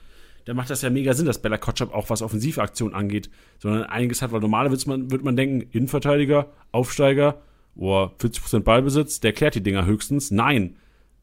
[0.45, 4.23] Da macht das ja mega Sinn, dass Bella Kotschap auch was Offensivaktion angeht, sondern einiges
[4.23, 7.43] hat, weil normalerweise wird man, wird man denken, Innenverteidiger, Aufsteiger,
[7.77, 10.31] oh, 40% Ballbesitz, der klärt die Dinger höchstens.
[10.31, 10.77] Nein.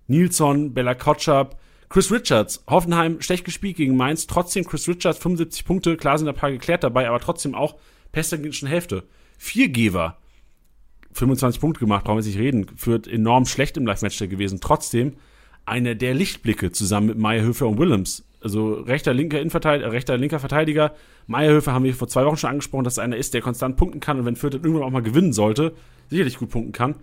[0.07, 5.97] Nilsson, Bella Kotschap, Chris Richards, Hoffenheim schlecht gespielt gegen Mainz, trotzdem Chris Richards 75 Punkte,
[5.97, 7.75] klar sind ein paar geklärt dabei, aber trotzdem auch
[8.11, 8.39] Pest der
[8.69, 9.03] Hälfte.
[9.37, 10.17] Viergeber,
[11.13, 14.59] 25 Punkte gemacht, brauchen wir nicht reden, führt enorm schlecht im Live-Match gewesen.
[14.61, 15.13] Trotzdem
[15.65, 18.25] einer der Lichtblicke zusammen mit Meyerhöfer und Willems.
[18.41, 20.93] Also rechter, linker, Innenverteidiger, äh, rechter, linker Verteidiger.
[21.27, 23.99] Meyerhöfer haben wir vor zwei Wochen schon angesprochen, dass er einer ist, der konstant punkten
[23.99, 25.73] kann und wenn Fürth irgendwann auch mal gewinnen sollte,
[26.09, 26.95] sicherlich gut punkten kann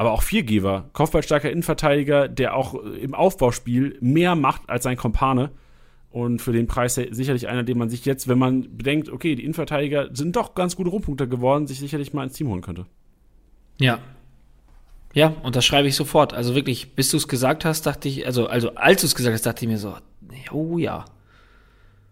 [0.00, 5.50] aber auch Viergeber, Kopfballstarker Innenverteidiger, der auch im Aufbauspiel mehr macht als sein Kompane.
[6.08, 9.44] Und für den Preis sicherlich einer, den man sich jetzt, wenn man bedenkt, okay, die
[9.44, 12.86] Innenverteidiger sind doch ganz gute Rohpunkte geworden, sich sicherlich mal ins Team holen könnte.
[13.78, 13.98] Ja.
[15.12, 16.32] Ja, und das schreibe ich sofort.
[16.32, 19.34] Also wirklich, bis du es gesagt hast, dachte ich, also, also als du es gesagt
[19.34, 19.94] hast, dachte ich mir so,
[20.50, 21.04] oh ja.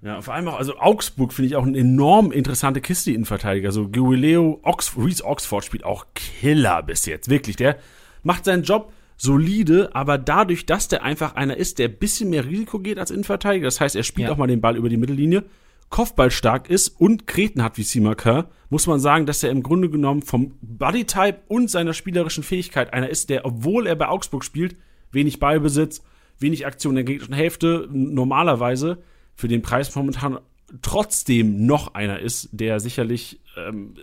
[0.01, 3.73] Ja, vor allem auch, also Augsburg finde ich auch eine enorm interessante Kiste Innenverteidiger.
[3.73, 7.29] So Guileo, Ox Reese Oxford spielt auch Killer bis jetzt.
[7.29, 7.79] Wirklich, der
[8.23, 12.47] macht seinen Job solide, aber dadurch, dass der einfach einer ist, der ein bisschen mehr
[12.47, 14.35] Risiko geht als Innenverteidiger, das heißt, er spielt ja.
[14.35, 15.45] auch mal den Ball über die Mittellinie,
[15.91, 19.91] Kopfball stark ist und Kreten hat wie Simaker, muss man sagen, dass er im Grunde
[19.91, 24.77] genommen vom Bodytype und seiner spielerischen Fähigkeit einer ist, der, obwohl er bei Augsburg spielt,
[25.11, 26.03] wenig Ballbesitz,
[26.39, 29.03] wenig Aktion in der gegnerischen Hälfte, normalerweise,
[29.39, 30.41] für den Preis momentan
[30.83, 33.95] trotzdem noch einer ist, der sicherlich ähm,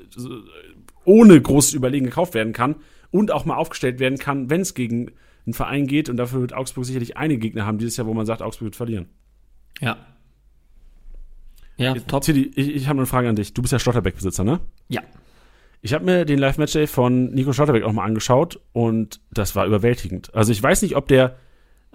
[1.03, 2.77] ohne großes Überlegen gekauft werden kann
[3.11, 5.11] und auch mal aufgestellt werden kann, wenn es gegen
[5.45, 6.07] einen Verein geht.
[6.07, 8.75] Und dafür wird Augsburg sicherlich einige Gegner haben dieses Jahr, wo man sagt, Augsburg wird
[8.77, 9.09] verlieren.
[9.81, 9.97] Ja.
[11.75, 12.23] Ja, Jetzt, top.
[12.23, 13.53] Tilly, ich, ich habe eine Frage an dich.
[13.53, 14.61] Du bist ja Schlotterbeck-Besitzer, ne?
[14.87, 15.01] Ja.
[15.81, 20.33] Ich habe mir den Live-Match-Day von Nico Schlotterbeck auch mal angeschaut und das war überwältigend.
[20.33, 21.35] Also ich weiß nicht, ob der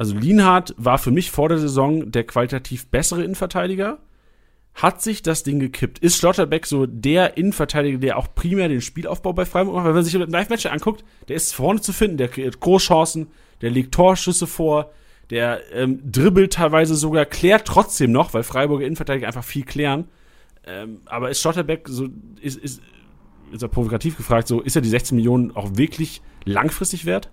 [0.00, 3.98] also Lienhardt war für mich vor der Saison der qualitativ bessere Innenverteidiger.
[4.72, 5.98] Hat sich das Ding gekippt?
[5.98, 9.84] Ist Schlotterbeck so der Innenverteidiger, der auch primär den Spielaufbau bei Freiburg macht?
[9.84, 13.26] Weil wenn man sich den Live-Match anguckt, der ist vorne zu finden, der kreiert Großchancen,
[13.60, 14.90] der legt Torschüsse vor,
[15.28, 20.08] der ähm, dribbelt teilweise sogar, klärt trotzdem noch, weil Freiburger Innenverteidiger einfach viel klären.
[20.66, 22.08] Ähm, aber ist Schlotterbeck so,
[22.40, 22.80] ist, ist,
[23.52, 27.30] ist er provokativ gefragt, so, ist er die 16 Millionen auch wirklich langfristig wert?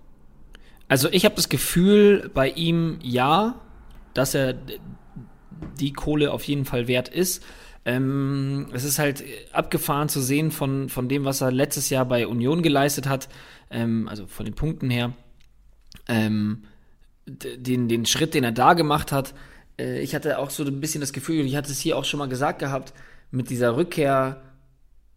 [0.88, 3.60] Also ich habe das Gefühl bei ihm ja,
[4.14, 4.54] dass er
[5.78, 7.44] die Kohle auf jeden Fall wert ist.
[7.84, 12.26] Ähm, es ist halt abgefahren zu sehen von, von dem, was er letztes Jahr bei
[12.26, 13.28] Union geleistet hat,
[13.70, 15.12] ähm, also von den Punkten her.
[16.06, 16.64] Ähm,
[17.26, 19.34] den, den Schritt, den er da gemacht hat.
[19.78, 22.18] Äh, ich hatte auch so ein bisschen das Gefühl, ich hatte es hier auch schon
[22.18, 22.94] mal gesagt gehabt,
[23.30, 24.42] mit dieser Rückkehr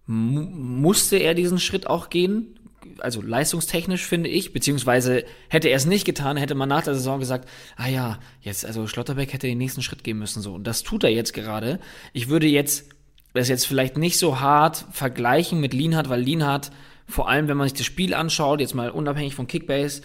[0.06, 2.60] musste er diesen Schritt auch gehen
[3.00, 7.20] also leistungstechnisch finde ich, beziehungsweise hätte er es nicht getan, hätte man nach der Saison
[7.20, 10.54] gesagt, ah ja, jetzt, also Schlotterbeck hätte den nächsten Schritt gehen müssen, so.
[10.54, 11.80] Und das tut er jetzt gerade.
[12.14, 12.90] Ich würde jetzt,
[13.34, 16.72] das jetzt vielleicht nicht so hart vergleichen mit Lienhardt, weil Lienhardt,
[17.08, 20.02] vor allem wenn man sich das Spiel anschaut, jetzt mal unabhängig von Kickbase,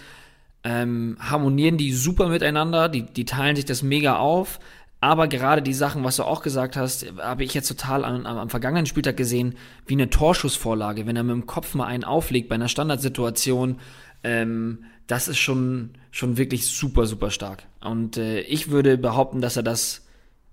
[0.65, 4.59] ähm, harmonieren die super miteinander, die, die teilen sich das mega auf.
[5.01, 8.51] Aber gerade die Sachen, was du auch gesagt hast, habe ich jetzt total am, am,
[8.51, 12.55] vergangenen Spieltag gesehen, wie eine Torschussvorlage, wenn er mit dem Kopf mal einen auflegt bei
[12.55, 13.79] einer Standardsituation.
[14.25, 17.65] Ähm, das ist schon, schon wirklich super, super stark.
[17.81, 20.07] Und äh, ich würde behaupten, dass er das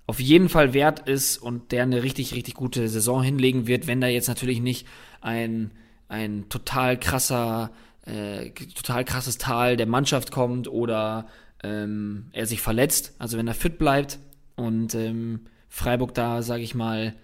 [0.05, 4.01] auf jeden Fall wert ist und der eine richtig, richtig gute Saison hinlegen wird, wenn
[4.01, 4.85] da jetzt natürlich nicht
[5.21, 5.71] ein,
[6.09, 7.71] ein total krasser,
[8.05, 11.27] äh, total krasses Tal der Mannschaft kommt oder
[11.63, 13.15] ähm, er sich verletzt.
[13.17, 14.19] Also wenn er fit bleibt
[14.55, 17.15] und ähm, Freiburg da, sage ich mal,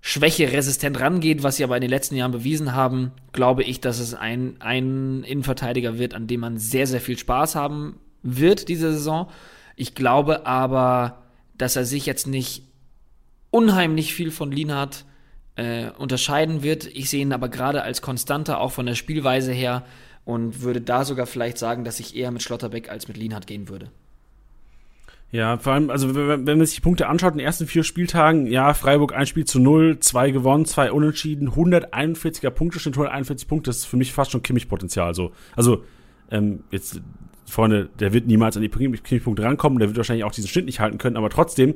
[0.00, 4.14] schwächeresistent rangeht, was sie aber in den letzten Jahren bewiesen haben, glaube ich, dass es
[4.14, 9.30] ein, ein Innenverteidiger wird, an dem man sehr, sehr viel Spaß haben wird diese Saison.
[9.76, 11.22] Ich glaube aber,
[11.56, 12.64] dass er sich jetzt nicht
[13.50, 15.04] unheimlich viel von Lienhardt
[15.56, 16.86] äh, unterscheiden wird.
[16.86, 19.84] Ich sehe ihn aber gerade als konstanter, auch von der Spielweise her,
[20.24, 23.68] und würde da sogar vielleicht sagen, dass ich eher mit Schlotterbeck als mit Lienhardt gehen
[23.68, 23.90] würde.
[25.32, 28.46] Ja, vor allem, also wenn, man sich die Punkte anschaut, in den ersten vier Spieltagen,
[28.46, 33.78] ja, Freiburg ein Spiel zu null, zwei gewonnen, zwei unentschieden, 141er Punkteschnitt, 141 Punkte, das
[33.78, 35.14] ist für mich fast schon Kimmich-Potenzial.
[35.14, 35.30] So.
[35.54, 35.84] Also,
[36.32, 37.00] ähm, jetzt,
[37.46, 40.80] Freunde, der wird niemals an die Kimmich-Punkte rankommen, der wird wahrscheinlich auch diesen Schnitt nicht
[40.80, 41.74] halten können, aber trotzdem,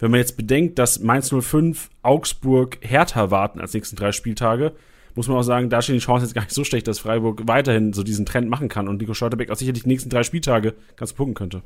[0.00, 4.72] wenn man jetzt bedenkt, dass Mainz 05, Augsburg, Hertha warten als nächsten drei Spieltage,
[5.14, 7.42] muss man auch sagen, da stehen die Chancen jetzt gar nicht so schlecht, dass Freiburg
[7.46, 10.74] weiterhin so diesen Trend machen kann und Nico Schlotterbeck auch sicherlich die nächsten drei Spieltage
[10.96, 11.62] ganz punkten könnte.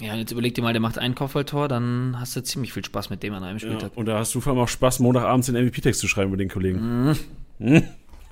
[0.00, 3.10] Ja, jetzt überleg dir mal, der macht ein Kopfballtor, dann hast du ziemlich viel Spaß
[3.10, 3.92] mit dem an einem Spieltag.
[3.92, 6.40] Ja, und da hast du vor allem auch Spaß, Montagabends den MVP-Text zu schreiben mit
[6.40, 7.06] den Kollegen.
[7.06, 7.16] Mhm.
[7.58, 7.82] Hm?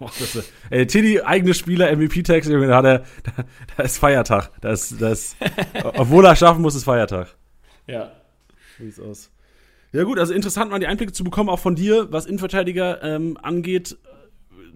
[0.01, 3.45] Oh, das, ey, Tiddy, eigene Spieler, MVP-Text, da hat er, da,
[3.77, 4.51] da ist Feiertag.
[4.61, 5.37] Das, das,
[5.95, 7.37] obwohl er schaffen muss, ist Feiertag.
[7.87, 8.11] Ja.
[8.79, 9.31] Wie sieht's aus?
[9.93, 13.39] Ja, gut, also interessant mal die Einblicke zu bekommen, auch von dir, was Innenverteidiger ähm,
[13.41, 13.97] angeht.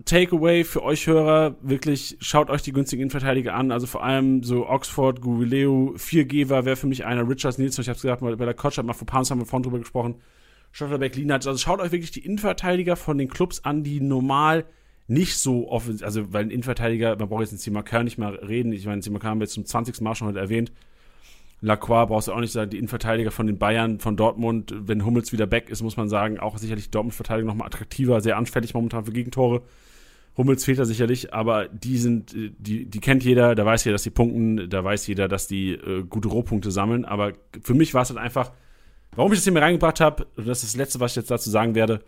[0.05, 3.73] Takeaway für euch Hörer, wirklich schaut euch die günstigen Innenverteidiger an.
[3.73, 7.29] Also vor allem so Oxford, Guvileo, 4Geber wäre für mich einer.
[7.29, 9.47] Richards Nielsen, ich habe es gesagt, bei der Kotsch hat mal vor Pounds haben wir
[9.47, 10.17] vorhin drüber gesprochen.
[10.73, 11.47] Schotterbeck, Lienhardt.
[11.47, 14.67] Also schaut euch wirklich die Innenverteidiger von den Clubs an, die normal
[15.09, 18.73] nicht so offensiv, also weil ein Innenverteidiger, man braucht jetzt in Simakar nicht mal reden.
[18.73, 20.01] Ich meine, Simakar haben wir jetzt zum 20.
[20.01, 20.73] Mal schon heute erwähnt.
[21.61, 25.33] Lacroix brauchst du auch nicht sagen, die Innenverteidiger von den Bayern, von Dortmund, wenn Hummels
[25.33, 29.13] wieder back ist, muss man sagen, auch sicherlich Dortmund-Verteidiger nochmal attraktiver, sehr anfällig momentan für
[29.13, 29.63] Gegentore.
[30.37, 34.03] Hummels fehlt da sicherlich, aber die sind, die, die kennt jeder, da weiß jeder, dass
[34.03, 37.07] die punkten, da weiß jeder, dass die äh, gute Rohpunkte sammeln.
[37.07, 37.33] Aber
[37.63, 38.53] für mich war es halt einfach,
[39.13, 41.49] warum ich das hier mir reingebracht habe, das ist das Letzte, was ich jetzt dazu
[41.49, 42.01] sagen werde,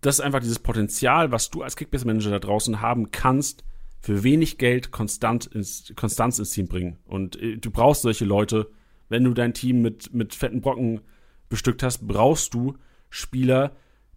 [0.00, 3.62] das ist einfach dieses Potenzial, was du als Kickbase-Manager da draußen haben kannst,
[4.00, 6.98] für wenig Geld konstant ins, Konstanz ins Team bringen.
[7.06, 8.70] Und äh, du brauchst solche Leute,
[9.08, 11.00] wenn du dein Team mit, mit fetten Brocken
[11.48, 12.76] bestückt hast, brauchst du
[13.10, 13.72] Spieler,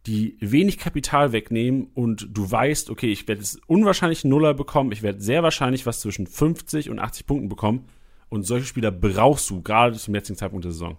[0.05, 5.01] die wenig Kapital wegnehmen und du weißt, okay, ich werde jetzt unwahrscheinlich Nuller bekommen, ich
[5.01, 7.85] werde sehr wahrscheinlich was zwischen 50 und 80 Punkten bekommen.
[8.29, 10.97] Und solche Spieler brauchst du, gerade zum jetzigen Zeitpunkt der Saison.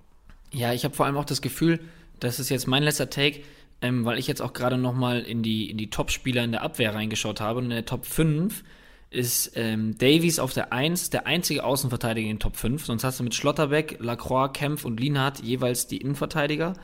[0.52, 1.80] Ja, ich habe vor allem auch das Gefühl,
[2.20, 3.40] das ist jetzt mein letzter Take,
[3.82, 6.94] ähm, weil ich jetzt auch gerade nochmal in die, in die Top-Spieler in der Abwehr
[6.94, 7.58] reingeschaut habe.
[7.58, 8.64] Und in der Top 5
[9.10, 12.84] ist ähm, Davies auf der 1 der einzige Außenverteidiger in den Top 5.
[12.84, 16.74] Sonst hast du mit Schlotterbeck, Lacroix, Kempf und Lienhardt jeweils die Innenverteidiger.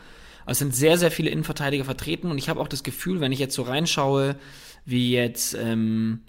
[0.46, 3.32] Also es sind sehr, sehr viele Innenverteidiger vertreten und ich habe auch das Gefühl, wenn
[3.32, 4.36] ich jetzt so reinschaue,
[4.84, 6.22] wie jetzt ähm,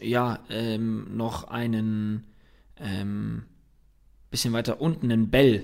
[0.00, 2.24] ja ähm, noch einen
[2.78, 3.42] ähm,
[4.30, 5.62] bisschen weiter unten einen Bell,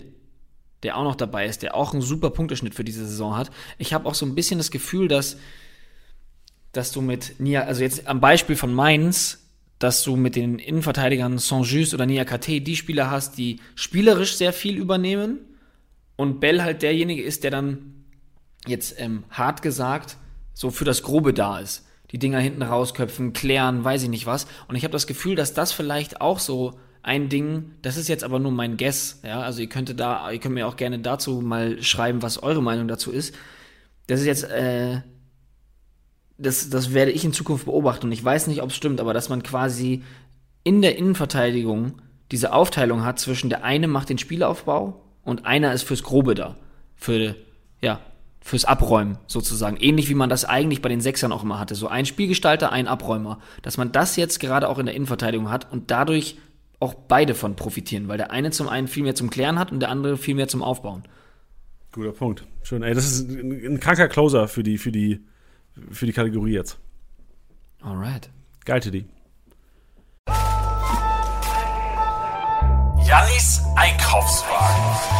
[0.82, 3.50] der auch noch dabei ist, der auch einen super Punkteschnitt für diese Saison hat.
[3.78, 5.36] Ich habe auch so ein bisschen das Gefühl, dass
[6.76, 9.48] dass du mit Nia, also jetzt am Beispiel von Mainz,
[9.78, 14.52] dass du mit den Innenverteidigern Saint-Just oder Nia KT die Spieler hast, die spielerisch sehr
[14.52, 15.38] viel übernehmen
[16.16, 18.04] und Bell halt derjenige ist, der dann
[18.66, 20.16] jetzt ähm, hart gesagt
[20.52, 21.86] so für das Grobe da ist.
[22.10, 24.46] Die Dinger hinten rausköpfen, klären, weiß ich nicht was.
[24.68, 28.24] Und ich habe das Gefühl, dass das vielleicht auch so ein Ding, das ist jetzt
[28.24, 31.40] aber nur mein Guess, ja, also ihr könnt da, ihr könnt mir auch gerne dazu
[31.40, 33.32] mal schreiben, was eure Meinung dazu ist.
[34.08, 35.02] Das ist jetzt, äh,
[36.36, 39.14] das, das werde ich in Zukunft beobachten und ich weiß nicht, ob es stimmt, aber
[39.14, 40.02] dass man quasi
[40.64, 42.02] in der Innenverteidigung
[42.32, 46.56] diese Aufteilung hat zwischen der eine macht den Spielaufbau und einer ist fürs Grobe da.
[46.96, 47.36] Für,
[47.80, 48.00] ja,
[48.40, 49.76] fürs Abräumen sozusagen.
[49.76, 51.76] Ähnlich wie man das eigentlich bei den Sechsern auch immer hatte.
[51.76, 53.38] So ein Spielgestalter, ein Abräumer.
[53.62, 56.38] Dass man das jetzt gerade auch in der Innenverteidigung hat und dadurch
[56.80, 59.80] auch beide von profitieren, weil der eine zum einen viel mehr zum Klären hat und
[59.80, 61.04] der andere viel mehr zum Aufbauen.
[61.92, 62.46] Guter Punkt.
[62.62, 62.82] Schön.
[62.82, 65.24] Ey, das ist ein, ein kranker Closer für die, für die,
[65.90, 66.78] für die Kategorie jetzt.
[67.80, 68.30] Alright.
[68.64, 69.06] Geil, Teddy.
[73.06, 75.16] Jannis Einkaufswagen.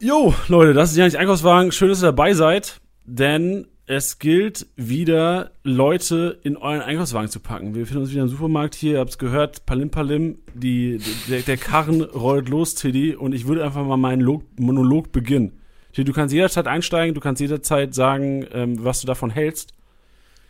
[0.00, 1.72] Jo, Leute, das ist Jannis Einkaufswagen.
[1.72, 7.74] Schön, dass ihr dabei seid, denn es gilt wieder, Leute in euren Einkaufswagen zu packen.
[7.74, 11.42] Wir befinden uns wieder im Supermarkt hier, ihr habt es gehört, Palim Palim, die, der,
[11.42, 15.60] der Karren rollt los, Tiddy, und ich würde einfach mal meinen Log Monolog beginnen.
[15.94, 19.72] Du kannst jederzeit einsteigen, du kannst jederzeit sagen, ähm, was du davon hältst.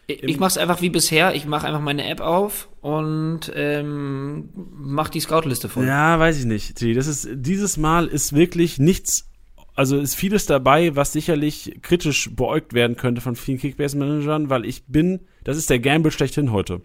[0.09, 1.35] Ich, ich mache es einfach wie bisher.
[1.35, 5.87] Ich mache einfach meine App auf und ähm, mache die Scout-Liste voll.
[5.87, 6.83] Ja, weiß ich nicht.
[6.97, 9.29] Das ist, dieses Mal ist wirklich nichts,
[9.77, 14.85] also ist vieles dabei, was sicherlich kritisch beäugt werden könnte von vielen Kickbase-Managern, weil ich
[14.87, 16.81] bin, das ist der Gamble schlechthin heute.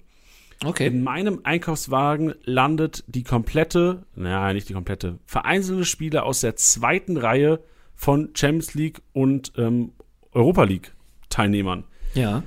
[0.63, 0.87] Okay.
[0.87, 7.17] In meinem Einkaufswagen landet die komplette, naja, nicht die komplette, vereinzelte Spieler aus der zweiten
[7.17, 7.61] Reihe
[7.95, 9.93] von Champions League und ähm,
[10.33, 10.93] Europa League
[11.29, 11.85] Teilnehmern.
[12.13, 12.43] Ja.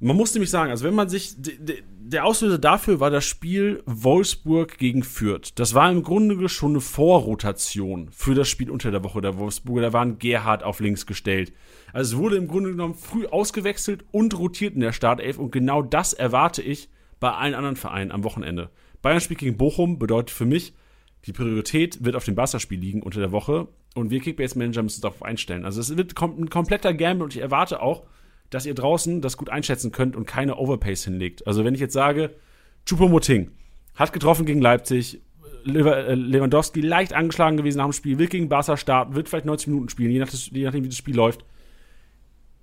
[0.00, 1.34] Man muss nämlich sagen, also wenn man sich,
[2.08, 5.52] der Auslöser dafür war das Spiel Wolfsburg gegen Fürth.
[5.56, 9.82] Das war im Grunde schon eine Vorrotation für das Spiel unter der Woche der Wolfsburger.
[9.82, 11.52] Da war ein Gerhard auf links gestellt.
[11.92, 15.82] Also es wurde im Grunde genommen früh ausgewechselt und rotiert in der Startelf und genau
[15.82, 16.88] das erwarte ich
[17.20, 18.70] bei allen anderen Vereinen am Wochenende.
[19.02, 20.72] Bayern spielt gegen Bochum bedeutet für mich,
[21.26, 25.02] die Priorität wird auf dem Barca-Spiel liegen unter der Woche und wir Kickbase-Manager müssen uns
[25.02, 25.66] darauf einstellen.
[25.66, 28.04] Also es wird ein kompletter Gamble und ich erwarte auch,
[28.50, 31.46] dass ihr draußen das gut einschätzen könnt und keine Overpace hinlegt.
[31.46, 32.34] Also wenn ich jetzt sage,
[32.86, 33.50] Chupomoting
[33.94, 35.20] hat getroffen gegen Leipzig,
[35.66, 39.68] äh, Lewandowski leicht angeschlagen gewesen nach dem Spiel, wird gegen Barca starten, wird vielleicht 90
[39.68, 41.44] Minuten spielen, je, nach je nachdem, wie das Spiel läuft.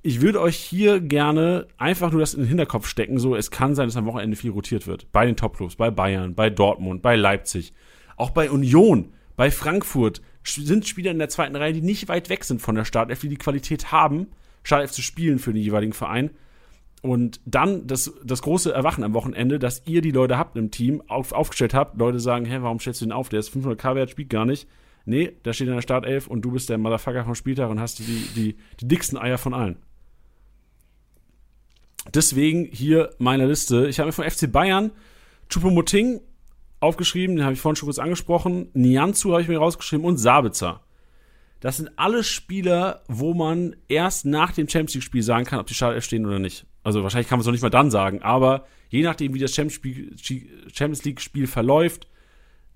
[0.01, 3.73] Ich würde euch hier gerne einfach nur das in den Hinterkopf stecken, so es kann
[3.73, 5.11] sein, dass am Wochenende viel rotiert wird.
[5.11, 7.73] Bei den Topclubs, bei Bayern, bei Dortmund, bei Leipzig,
[8.15, 12.43] auch bei Union, bei Frankfurt sind Spieler in der zweiten Reihe, die nicht weit weg
[12.43, 14.27] sind von der Startelf, die die Qualität haben,
[14.65, 16.31] Startelf zu spielen für den jeweiligen Verein.
[17.01, 21.03] Und dann das, das große Erwachen am Wochenende, dass ihr die Leute habt im Team,
[21.07, 21.99] auf, aufgestellt habt.
[21.99, 23.29] Leute sagen, hä, warum stellst du den auf?
[23.29, 24.67] Der ist 500k wert, spielt gar nicht.
[25.05, 27.99] Nee, da steht in der Startelf und du bist der Motherfucker vom Spieltag und hast
[27.99, 29.77] die, die, die dicksten Eier von allen.
[32.11, 33.87] Deswegen hier meine Liste.
[33.87, 34.91] Ich habe mir von FC Bayern
[35.49, 36.21] Chupomoting
[36.79, 38.69] aufgeschrieben, den habe ich vorhin schon kurz angesprochen.
[38.73, 40.81] Nianzu habe ich mir rausgeschrieben und Sabitzer.
[41.59, 45.73] Das sind alles Spieler, wo man erst nach dem Champions League-Spiel sagen kann, ob die
[45.73, 46.65] Startelf stehen oder nicht.
[46.83, 49.55] Also wahrscheinlich kann man es noch nicht mal dann sagen, aber je nachdem, wie das
[49.55, 52.07] Champions League-Spiel verläuft,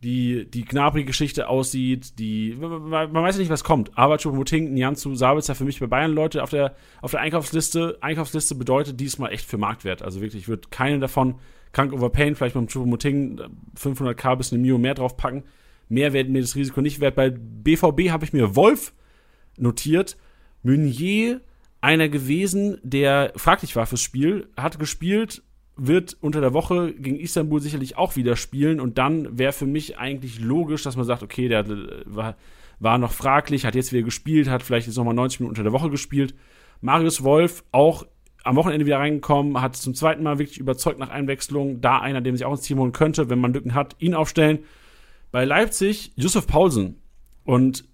[0.01, 3.97] die, die Gnabry-Geschichte aussieht, die, man weiß ja nicht, was kommt.
[3.97, 7.97] Aber Choupo-Moting, Nianzu, Sabitzer für mich bei Bayern Leute auf der, auf der Einkaufsliste.
[7.99, 10.01] Einkaufsliste bedeutet diesmal echt für Marktwert.
[10.01, 11.35] Also wirklich, ich würde keine davon
[11.73, 13.41] krank overpayen, vielleicht beim Choupo-Moting
[13.77, 15.43] 500k bis eine Mio mehr draufpacken.
[15.89, 17.15] Mehr werden mir das Risiko nicht wert.
[17.15, 18.93] Bei BVB habe ich mir Wolf
[19.57, 20.17] notiert.
[20.63, 21.41] Meunier,
[21.81, 25.43] einer gewesen, der fraglich war fürs Spiel, hat gespielt,
[25.77, 29.97] wird unter der Woche gegen Istanbul sicherlich auch wieder spielen und dann wäre für mich
[29.97, 31.65] eigentlich logisch, dass man sagt, okay, der
[32.05, 32.35] war,
[32.79, 35.71] war noch fraglich, hat jetzt wieder gespielt, hat vielleicht jetzt nochmal 90 Minuten unter der
[35.71, 36.35] Woche gespielt.
[36.81, 38.05] Marius Wolf auch
[38.43, 42.35] am Wochenende wieder reingekommen, hat zum zweiten Mal wirklich überzeugt nach Einwechslung, da einer, dem
[42.35, 44.59] sich auch ins Team holen könnte, wenn man Lücken hat, ihn aufstellen.
[45.31, 47.01] Bei Leipzig Yusuf Paulsen.
[47.43, 47.85] Und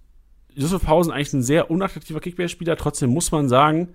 [0.54, 3.90] Yusuf Paulsen eigentlich ein sehr unattraktiver Kickbase-Spieler, trotzdem muss man sagen,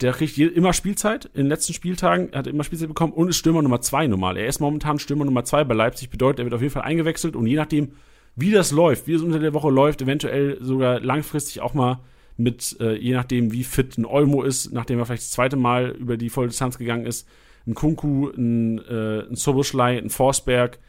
[0.00, 3.36] der kriegt immer Spielzeit in den letzten Spieltagen, er hat immer Spielzeit bekommen und ist
[3.36, 4.36] Stürmer Nummer 2 normal.
[4.36, 7.36] Er ist momentan Stürmer Nummer 2 bei Leipzig, bedeutet, er wird auf jeden Fall eingewechselt.
[7.36, 7.92] Und je nachdem,
[8.34, 12.00] wie das läuft, wie es unter der Woche läuft, eventuell sogar langfristig auch mal
[12.36, 15.90] mit, äh, je nachdem, wie fit ein Olmo ist, nachdem er vielleicht das zweite Mal
[15.90, 17.28] über die volle Distanz gegangen ist,
[17.64, 20.80] ein Kunku, ein, äh, ein Soboschlei, ein Forsberg,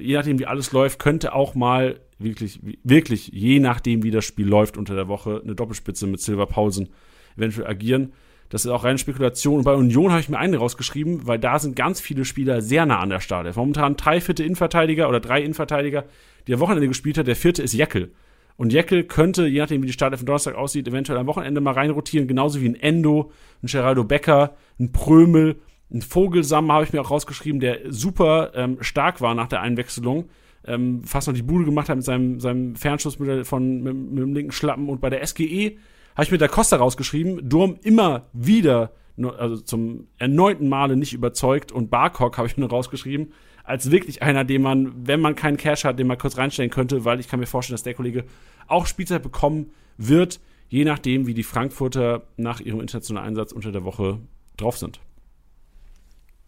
[0.00, 4.46] je nachdem, wie alles läuft, könnte auch mal wirklich, wirklich, je nachdem, wie das Spiel
[4.46, 6.90] läuft unter der Woche, eine Doppelspitze mit Silver Paulsen
[7.36, 8.12] eventuell agieren.
[8.50, 9.58] Das ist auch reine Spekulation.
[9.58, 12.84] Und bei Union habe ich mir einen rausgeschrieben, weil da sind ganz viele Spieler sehr
[12.84, 13.54] nah an der Start.
[13.56, 16.04] Momentan drei vierte Innenverteidiger oder drei Innenverteidiger,
[16.46, 17.28] die am Wochenende gespielt hat.
[17.28, 18.10] Der vierte ist Jeckel.
[18.56, 21.72] Und Jeckel könnte, je nachdem wie die Startelf von Donnerstag aussieht, eventuell am Wochenende mal
[21.72, 23.30] reinrotieren, genauso wie ein Endo,
[23.62, 25.56] ein Geraldo Becker, ein Prömel,
[25.92, 30.28] ein Vogelsam habe ich mir auch rausgeschrieben, der super ähm, stark war nach der Einwechslung.
[30.64, 34.18] Ähm, fast noch die Bude gemacht hat mit seinem, seinem Fernschuss mit, von, mit, mit
[34.18, 34.88] dem linken Schlappen.
[34.88, 35.76] Und bei der SGE
[36.14, 37.48] habe ich mir da Costa rausgeschrieben.
[37.48, 38.92] Durm immer wieder,
[39.38, 41.72] also zum erneuten Male nicht überzeugt.
[41.72, 43.32] Und Barcock habe ich mir rausgeschrieben,
[43.64, 47.04] als wirklich einer, den man, wenn man keinen Cash hat, den man kurz reinstellen könnte,
[47.04, 48.24] weil ich kann mir vorstellen, dass der Kollege
[48.68, 53.84] auch Spielzeit bekommen wird, je nachdem, wie die Frankfurter nach ihrem internationalen Einsatz unter der
[53.84, 54.20] Woche
[54.56, 55.00] drauf sind.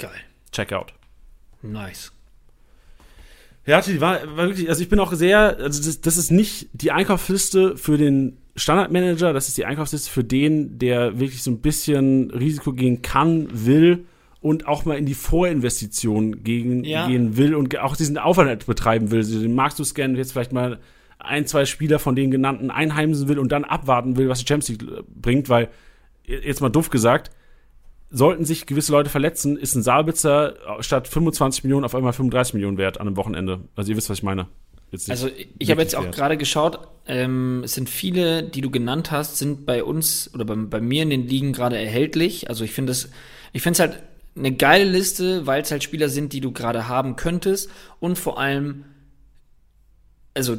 [0.03, 0.20] Geil.
[0.50, 0.92] Check out.
[1.62, 2.12] Nice.
[3.64, 6.68] Ja, die war, war wirklich, also ich bin auch sehr, also das, das ist nicht
[6.72, 11.61] die Einkaufsliste für den Standardmanager, das ist die Einkaufsliste für den, der wirklich so ein
[11.61, 14.05] bisschen Risiko gehen kann, will
[14.40, 17.07] und auch mal in die Vorinvestition gegen, ja.
[17.07, 19.20] gehen will und auch diesen Aufwand betreiben will.
[19.20, 20.80] Also den magst du scannen, jetzt vielleicht mal
[21.20, 24.80] ein, zwei Spieler von den genannten einheimsen will und dann abwarten will, was die Champions
[24.80, 25.68] League bringt, weil,
[26.24, 27.30] jetzt mal doof gesagt,
[28.12, 32.76] sollten sich gewisse Leute verletzen, ist ein Saalbitzer statt 25 Millionen auf einmal 35 Millionen
[32.76, 33.60] wert an einem Wochenende.
[33.74, 34.46] Also ihr wisst, was ich meine
[35.08, 39.38] also ich habe jetzt auch gerade geschaut, ähm, es sind viele, die du genannt hast,
[39.38, 42.50] sind bei uns oder bei, bei mir in den Ligen gerade erhältlich.
[42.50, 43.08] Also ich finde es,
[43.52, 44.02] ich finde es halt
[44.36, 48.38] eine geile Liste, weil es halt Spieler sind, die du gerade haben könntest und vor
[48.38, 48.84] allem,
[50.34, 50.58] also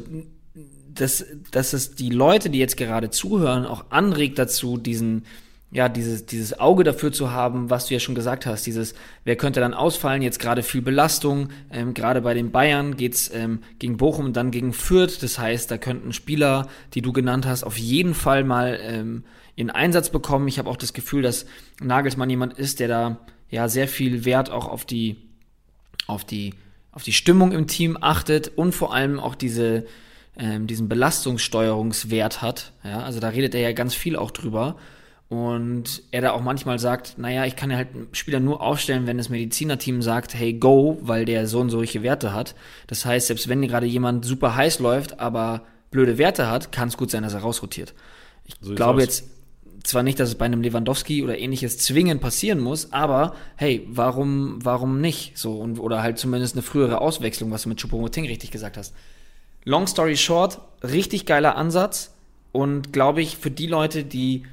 [0.93, 5.25] dass, dass es die Leute, die jetzt gerade zuhören, auch anregt dazu, diesen,
[5.73, 8.93] ja, dieses, dieses Auge dafür zu haben, was du ja schon gesagt hast, dieses,
[9.23, 13.59] wer könnte dann ausfallen, jetzt gerade viel Belastung, ähm, gerade bei den Bayern geht's ähm,
[13.79, 17.63] gegen Bochum und dann gegen Fürth, das heißt, da könnten Spieler, die du genannt hast,
[17.63, 19.23] auf jeden Fall mal ähm,
[19.55, 20.47] ihren Einsatz bekommen.
[20.47, 21.47] Ich habe auch das Gefühl, dass
[21.81, 23.17] Nagelsmann jemand ist, der da
[23.49, 25.15] ja sehr viel Wert auch auf die,
[26.05, 26.53] auf die,
[26.91, 29.85] auf die Stimmung im Team achtet und vor allem auch diese,
[30.37, 32.73] ähm, diesen Belastungssteuerungswert hat.
[32.83, 34.75] Ja, also da redet er ja ganz viel auch drüber.
[35.33, 39.07] Und er da auch manchmal sagt, naja, ich kann ja halt einen Spieler nur aufstellen,
[39.07, 42.53] wenn das Medizinerteam sagt, hey, go, weil der so und solche Werte hat.
[42.85, 46.97] Das heißt, selbst wenn gerade jemand super heiß läuft, aber blöde Werte hat, kann es
[46.97, 47.95] gut sein, dass er rausrotiert.
[48.45, 49.23] Ich so glaube jetzt
[49.83, 54.59] zwar nicht, dass es bei einem Lewandowski oder ähnliches zwingend passieren muss, aber hey, warum,
[54.63, 55.35] warum nicht?
[55.35, 58.93] So, und, oder halt zumindest eine frühere Auswechslung, was du mit Choupo-Moting richtig gesagt hast.
[59.63, 62.13] Long story short, richtig geiler Ansatz
[62.51, 64.43] und glaube ich, für die Leute, die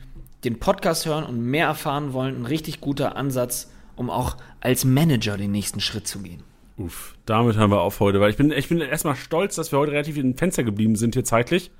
[0.44, 5.36] den Podcast hören und mehr erfahren wollen, ein richtig guter Ansatz, um auch als Manager
[5.36, 6.42] den nächsten Schritt zu gehen.
[6.78, 9.78] Uff, damit hören wir auf heute, weil ich bin, ich bin erstmal stolz, dass wir
[9.78, 11.70] heute relativ in den Fenster geblieben sind hier zeitlich.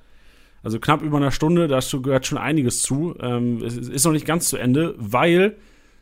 [0.62, 3.16] Also knapp über einer Stunde, da gehört schon einiges zu.
[3.18, 5.56] Ähm, es ist noch nicht ganz zu Ende, weil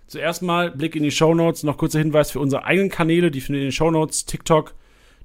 [0.09, 3.41] zuerst mal Blick in die Show Notes, noch kurzer Hinweis für unsere eigenen Kanäle, die
[3.41, 4.75] findet ihr in den Show Notes, TikTok,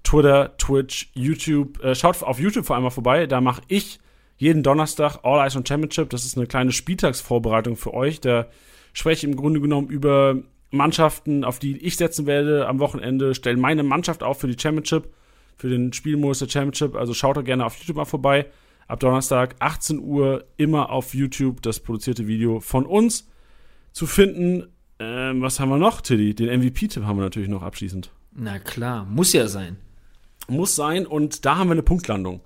[0.04, 1.84] Twitter, Twitch, YouTube.
[1.84, 4.00] Äh, schaut auf YouTube vor allem mal vorbei, da mache ich
[4.44, 6.10] jeden Donnerstag All Eyes on Championship.
[6.10, 8.20] Das ist eine kleine Spieltagsvorbereitung für euch.
[8.20, 8.48] Da
[8.92, 10.36] spreche ich im Grunde genommen über
[10.70, 13.36] Mannschaften, auf die ich setzen werde am Wochenende.
[13.36, 15.14] Stelle meine Mannschaft auf für die Championship,
[15.56, 16.96] für den Spielmodus der Championship.
[16.96, 18.48] Also schaut da gerne auf YouTube mal vorbei.
[18.90, 23.30] Ab Donnerstag 18 Uhr immer auf YouTube das produzierte Video von uns
[23.94, 24.68] zu finden.
[25.00, 26.36] Ähm, was haben wir noch, Tilly?
[26.36, 28.12] Den MVP-Tipp haben wir natürlich noch abschließend.
[28.36, 29.78] Na klar, muss ja sein.
[30.50, 32.42] Muss sein und da haben wir eine Punktlandung.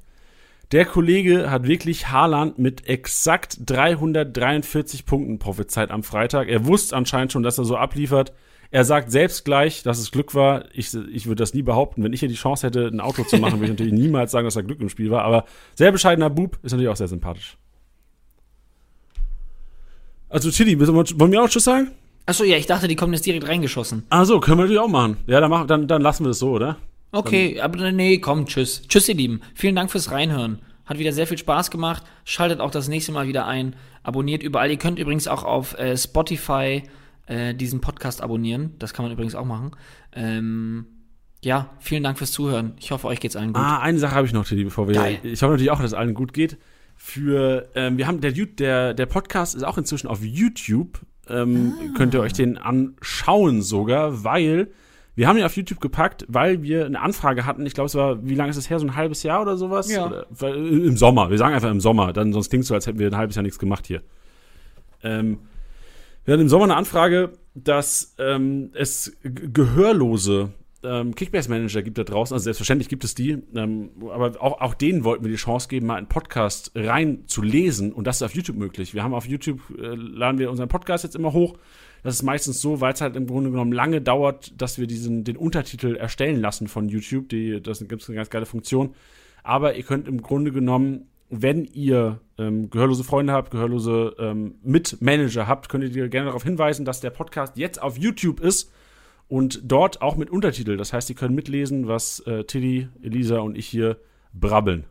[0.73, 6.49] Der Kollege hat wirklich Haaland mit exakt 343 Punkten prophezeit am Freitag.
[6.49, 8.33] Er wusste anscheinend schon, dass er so abliefert.
[8.69, 10.65] Er sagt selbst gleich, dass es Glück war.
[10.73, 12.03] Ich, ich würde das nie behaupten.
[12.03, 14.43] Wenn ich hier die Chance hätte, ein Auto zu machen, würde ich natürlich niemals sagen,
[14.43, 15.23] dass da Glück im Spiel war.
[15.23, 15.45] Aber
[15.75, 17.57] sehr bescheidener Bub ist natürlich auch sehr sympathisch.
[20.27, 21.91] Also, Chili, wollen wir auch Tschüss sagen?
[22.25, 24.03] Achso, ja, ich dachte, die kommen jetzt direkt reingeschossen.
[24.09, 25.15] Ach so, können wir natürlich auch machen.
[25.27, 26.75] Ja, dann, machen, dann, dann lassen wir das so, oder?
[27.11, 28.81] Okay, dann, aber nee, komm, tschüss.
[28.87, 29.41] Tschüss, ihr Lieben.
[29.55, 30.59] Vielen Dank fürs Reinhören.
[30.85, 32.03] Hat wieder sehr viel Spaß gemacht.
[32.23, 33.75] Schaltet auch das nächste Mal wieder ein.
[34.03, 34.71] Abonniert überall.
[34.71, 36.83] Ihr könnt übrigens auch auf äh, Spotify
[37.25, 38.75] äh, diesen Podcast abonnieren.
[38.79, 39.71] Das kann man übrigens auch machen.
[40.13, 40.85] Ähm,
[41.43, 42.73] ja, vielen Dank fürs Zuhören.
[42.79, 43.61] Ich hoffe, euch geht's allen gut.
[43.61, 44.95] Ah, eine Sache habe ich noch, Tilly, bevor wir.
[44.95, 45.19] Geil.
[45.23, 46.57] Ich hoffe natürlich auch, dass es allen gut geht.
[46.95, 51.01] Für, ähm, wir haben, der, der, der Podcast ist auch inzwischen auf YouTube.
[51.29, 51.97] Ähm, ah.
[51.97, 54.69] Könnt ihr euch den anschauen sogar, weil
[55.17, 57.65] wir haben ihn auf YouTube gepackt, weil wir eine Anfrage hatten.
[57.65, 58.77] Ich glaube, es war, wie lange ist es her?
[58.77, 59.91] So ein halbes Jahr oder sowas?
[59.91, 60.05] Ja.
[60.05, 61.31] Oder, Im Sommer.
[61.31, 62.13] Wir sagen einfach im Sommer.
[62.13, 64.03] Dann, sonst klingt es so, als hätten wir ein halbes Jahr nichts gemacht hier.
[65.01, 65.39] Ähm,
[66.23, 70.53] wir hatten im Sommer eine Anfrage, dass ähm, es Gehörlose
[70.83, 72.35] ähm, Kickbase-Manager gibt da draußen.
[72.35, 73.39] Also selbstverständlich gibt es die.
[73.55, 77.41] Ähm, aber auch, auch denen wollten wir die Chance geben, mal einen Podcast rein zu
[77.41, 77.91] lesen.
[77.91, 78.93] Und das ist auf YouTube möglich.
[78.93, 81.57] Wir haben auf YouTube, äh, laden wir unseren Podcast jetzt immer hoch
[82.03, 85.23] das ist meistens so, weil es halt im Grunde genommen lange dauert, dass wir diesen,
[85.23, 87.29] den Untertitel erstellen lassen von YouTube.
[87.29, 88.93] Die, das gibt es eine ganz geile Funktion.
[89.43, 95.47] Aber ihr könnt im Grunde genommen, wenn ihr ähm, gehörlose Freunde habt, gehörlose ähm, Mitmanager
[95.47, 98.71] habt, könnt ihr gerne darauf hinweisen, dass der Podcast jetzt auf YouTube ist
[99.27, 100.77] und dort auch mit Untertitel.
[100.77, 103.97] Das heißt, ihr könnt mitlesen, was äh, Tilly, Elisa und ich hier
[104.33, 104.85] brabbeln.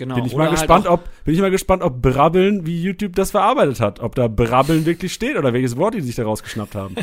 [0.00, 0.14] Genau.
[0.14, 3.32] Bin ich mal halt gespannt, ob bin ich mal gespannt, ob Brabbeln, wie YouTube das
[3.32, 6.94] verarbeitet hat, ob da Brabbeln wirklich steht oder welches Wort die sich da rausgeschnappt haben.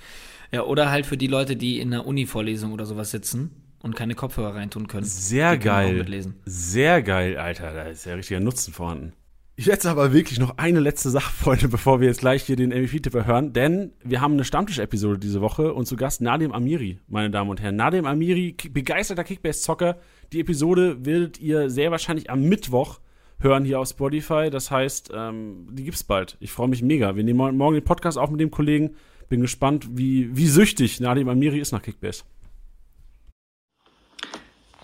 [0.52, 4.14] ja, oder halt für die Leute, die in einer Uni-Vorlesung oder sowas sitzen und keine
[4.14, 5.06] Kopfhörer reintun können.
[5.06, 6.04] Sehr geil.
[6.44, 9.14] Sehr geil, Alter, da ist ja richtiger Nutzen vorhanden.
[9.56, 13.26] Jetzt aber wirklich noch eine letzte Sache, Freunde, bevor wir jetzt gleich hier den MVP-Tipper
[13.26, 17.50] hören, denn wir haben eine Stammtisch-Episode diese Woche und zu Gast Nadim Amiri, meine Damen
[17.50, 17.76] und Herren.
[17.76, 19.98] Nadim Amiri, begeisterter Kickbase-Zocker,
[20.32, 23.00] die Episode werdet ihr sehr wahrscheinlich am Mittwoch
[23.42, 24.48] hören hier auf Spotify.
[24.50, 26.36] Das heißt, ähm, die gibt's bald.
[26.40, 27.16] Ich freue mich mega.
[27.16, 28.94] Wir nehmen morgen den Podcast auf mit dem Kollegen.
[29.28, 32.22] Bin gespannt, wie, wie süchtig Nadim Amiri ist nach Kickbase.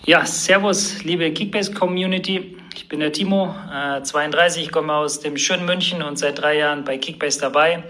[0.07, 2.57] Ja, servus, liebe Kickbase-Community.
[2.74, 6.84] Ich bin der Timo, äh, 32, komme aus dem schönen München und seit drei Jahren
[6.84, 7.82] bei Kickbase dabei.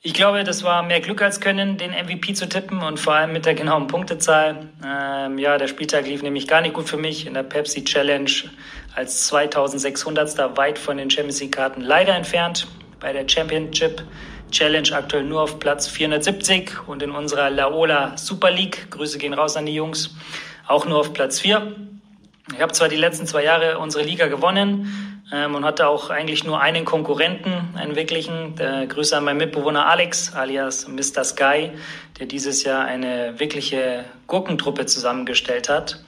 [0.00, 3.32] Ich glaube, das war mehr Glück als Können, den MVP zu tippen und vor allem
[3.32, 4.68] mit der genauen Punktezahl.
[4.86, 8.30] Ähm, ja, der Spieltag lief nämlich gar nicht gut für mich in der Pepsi Challenge
[8.94, 10.56] als 2600.
[10.56, 12.68] weit von den Champions League Karten leider entfernt.
[13.00, 14.02] Bei der Championship
[14.50, 19.56] Challenge aktuell nur auf Platz 470 und in unserer Laola Super League, Grüße gehen raus
[19.56, 20.14] an die Jungs,
[20.68, 21.74] auch nur auf Platz 4.
[22.54, 26.44] Ich habe zwar die letzten zwei Jahre unsere Liga gewonnen ähm, und hatte auch eigentlich
[26.44, 28.54] nur einen Konkurrenten, einen wirklichen.
[28.56, 31.24] Der Grüße an meinen Mitbewohner Alex, alias Mr.
[31.24, 31.70] Sky,
[32.18, 36.04] der dieses Jahr eine wirkliche Gurkentruppe zusammengestellt hat.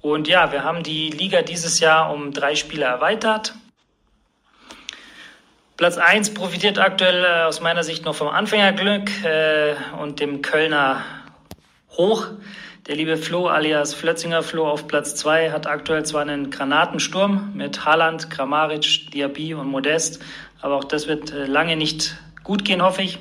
[0.00, 3.54] Und ja, wir haben die Liga dieses Jahr um drei Spieler erweitert.
[5.76, 11.04] Platz 1 profitiert aktuell äh, aus meiner Sicht noch vom Anfängerglück äh, und dem Kölner
[11.96, 12.26] Hoch.
[12.88, 17.84] Der liebe Flo alias Flötzinger Flo auf Platz 2 hat aktuell zwar einen Granatensturm mit
[17.84, 20.20] Haaland, Kramaric, Diaby und Modest,
[20.60, 23.20] aber auch das wird äh, lange nicht gut gehen, hoffe ich.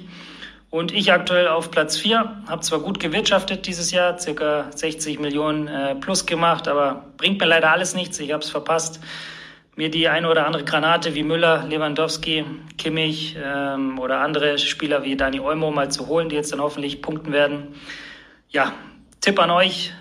[0.71, 5.67] Und ich aktuell auf Platz 4, habe zwar gut gewirtschaftet dieses Jahr, circa 60 Millionen
[5.67, 8.99] äh, plus gemacht, aber bringt mir leider alles nichts, ich habe es verpasst
[9.75, 12.45] mir die eine oder andere Granate wie Müller, Lewandowski,
[12.79, 17.03] Kimmich ähm, oder andere Spieler wie Dani Olmo mal zu holen, die jetzt dann hoffentlich
[17.03, 17.75] punkten werden.
[18.49, 18.73] Ja,
[19.21, 19.93] Tipp an euch,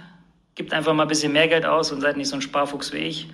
[0.55, 2.99] gebt einfach mal ein bisschen mehr Geld aus und seid nicht so ein Sparfuchs wie
[2.99, 3.29] ich.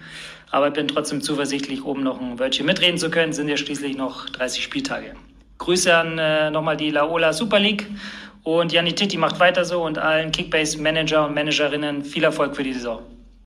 [0.51, 3.33] Aber ich bin trotzdem zuversichtlich, oben noch ein Wörtchen mitreden zu können.
[3.33, 5.15] Sind ja schließlich noch 30 Spieltage.
[5.59, 7.87] Grüße an äh, nochmal die Laola Super League
[8.43, 12.73] und Janni Titti macht weiter so und allen Kickbase-Manager und Managerinnen viel Erfolg für die
[12.73, 13.03] Saison.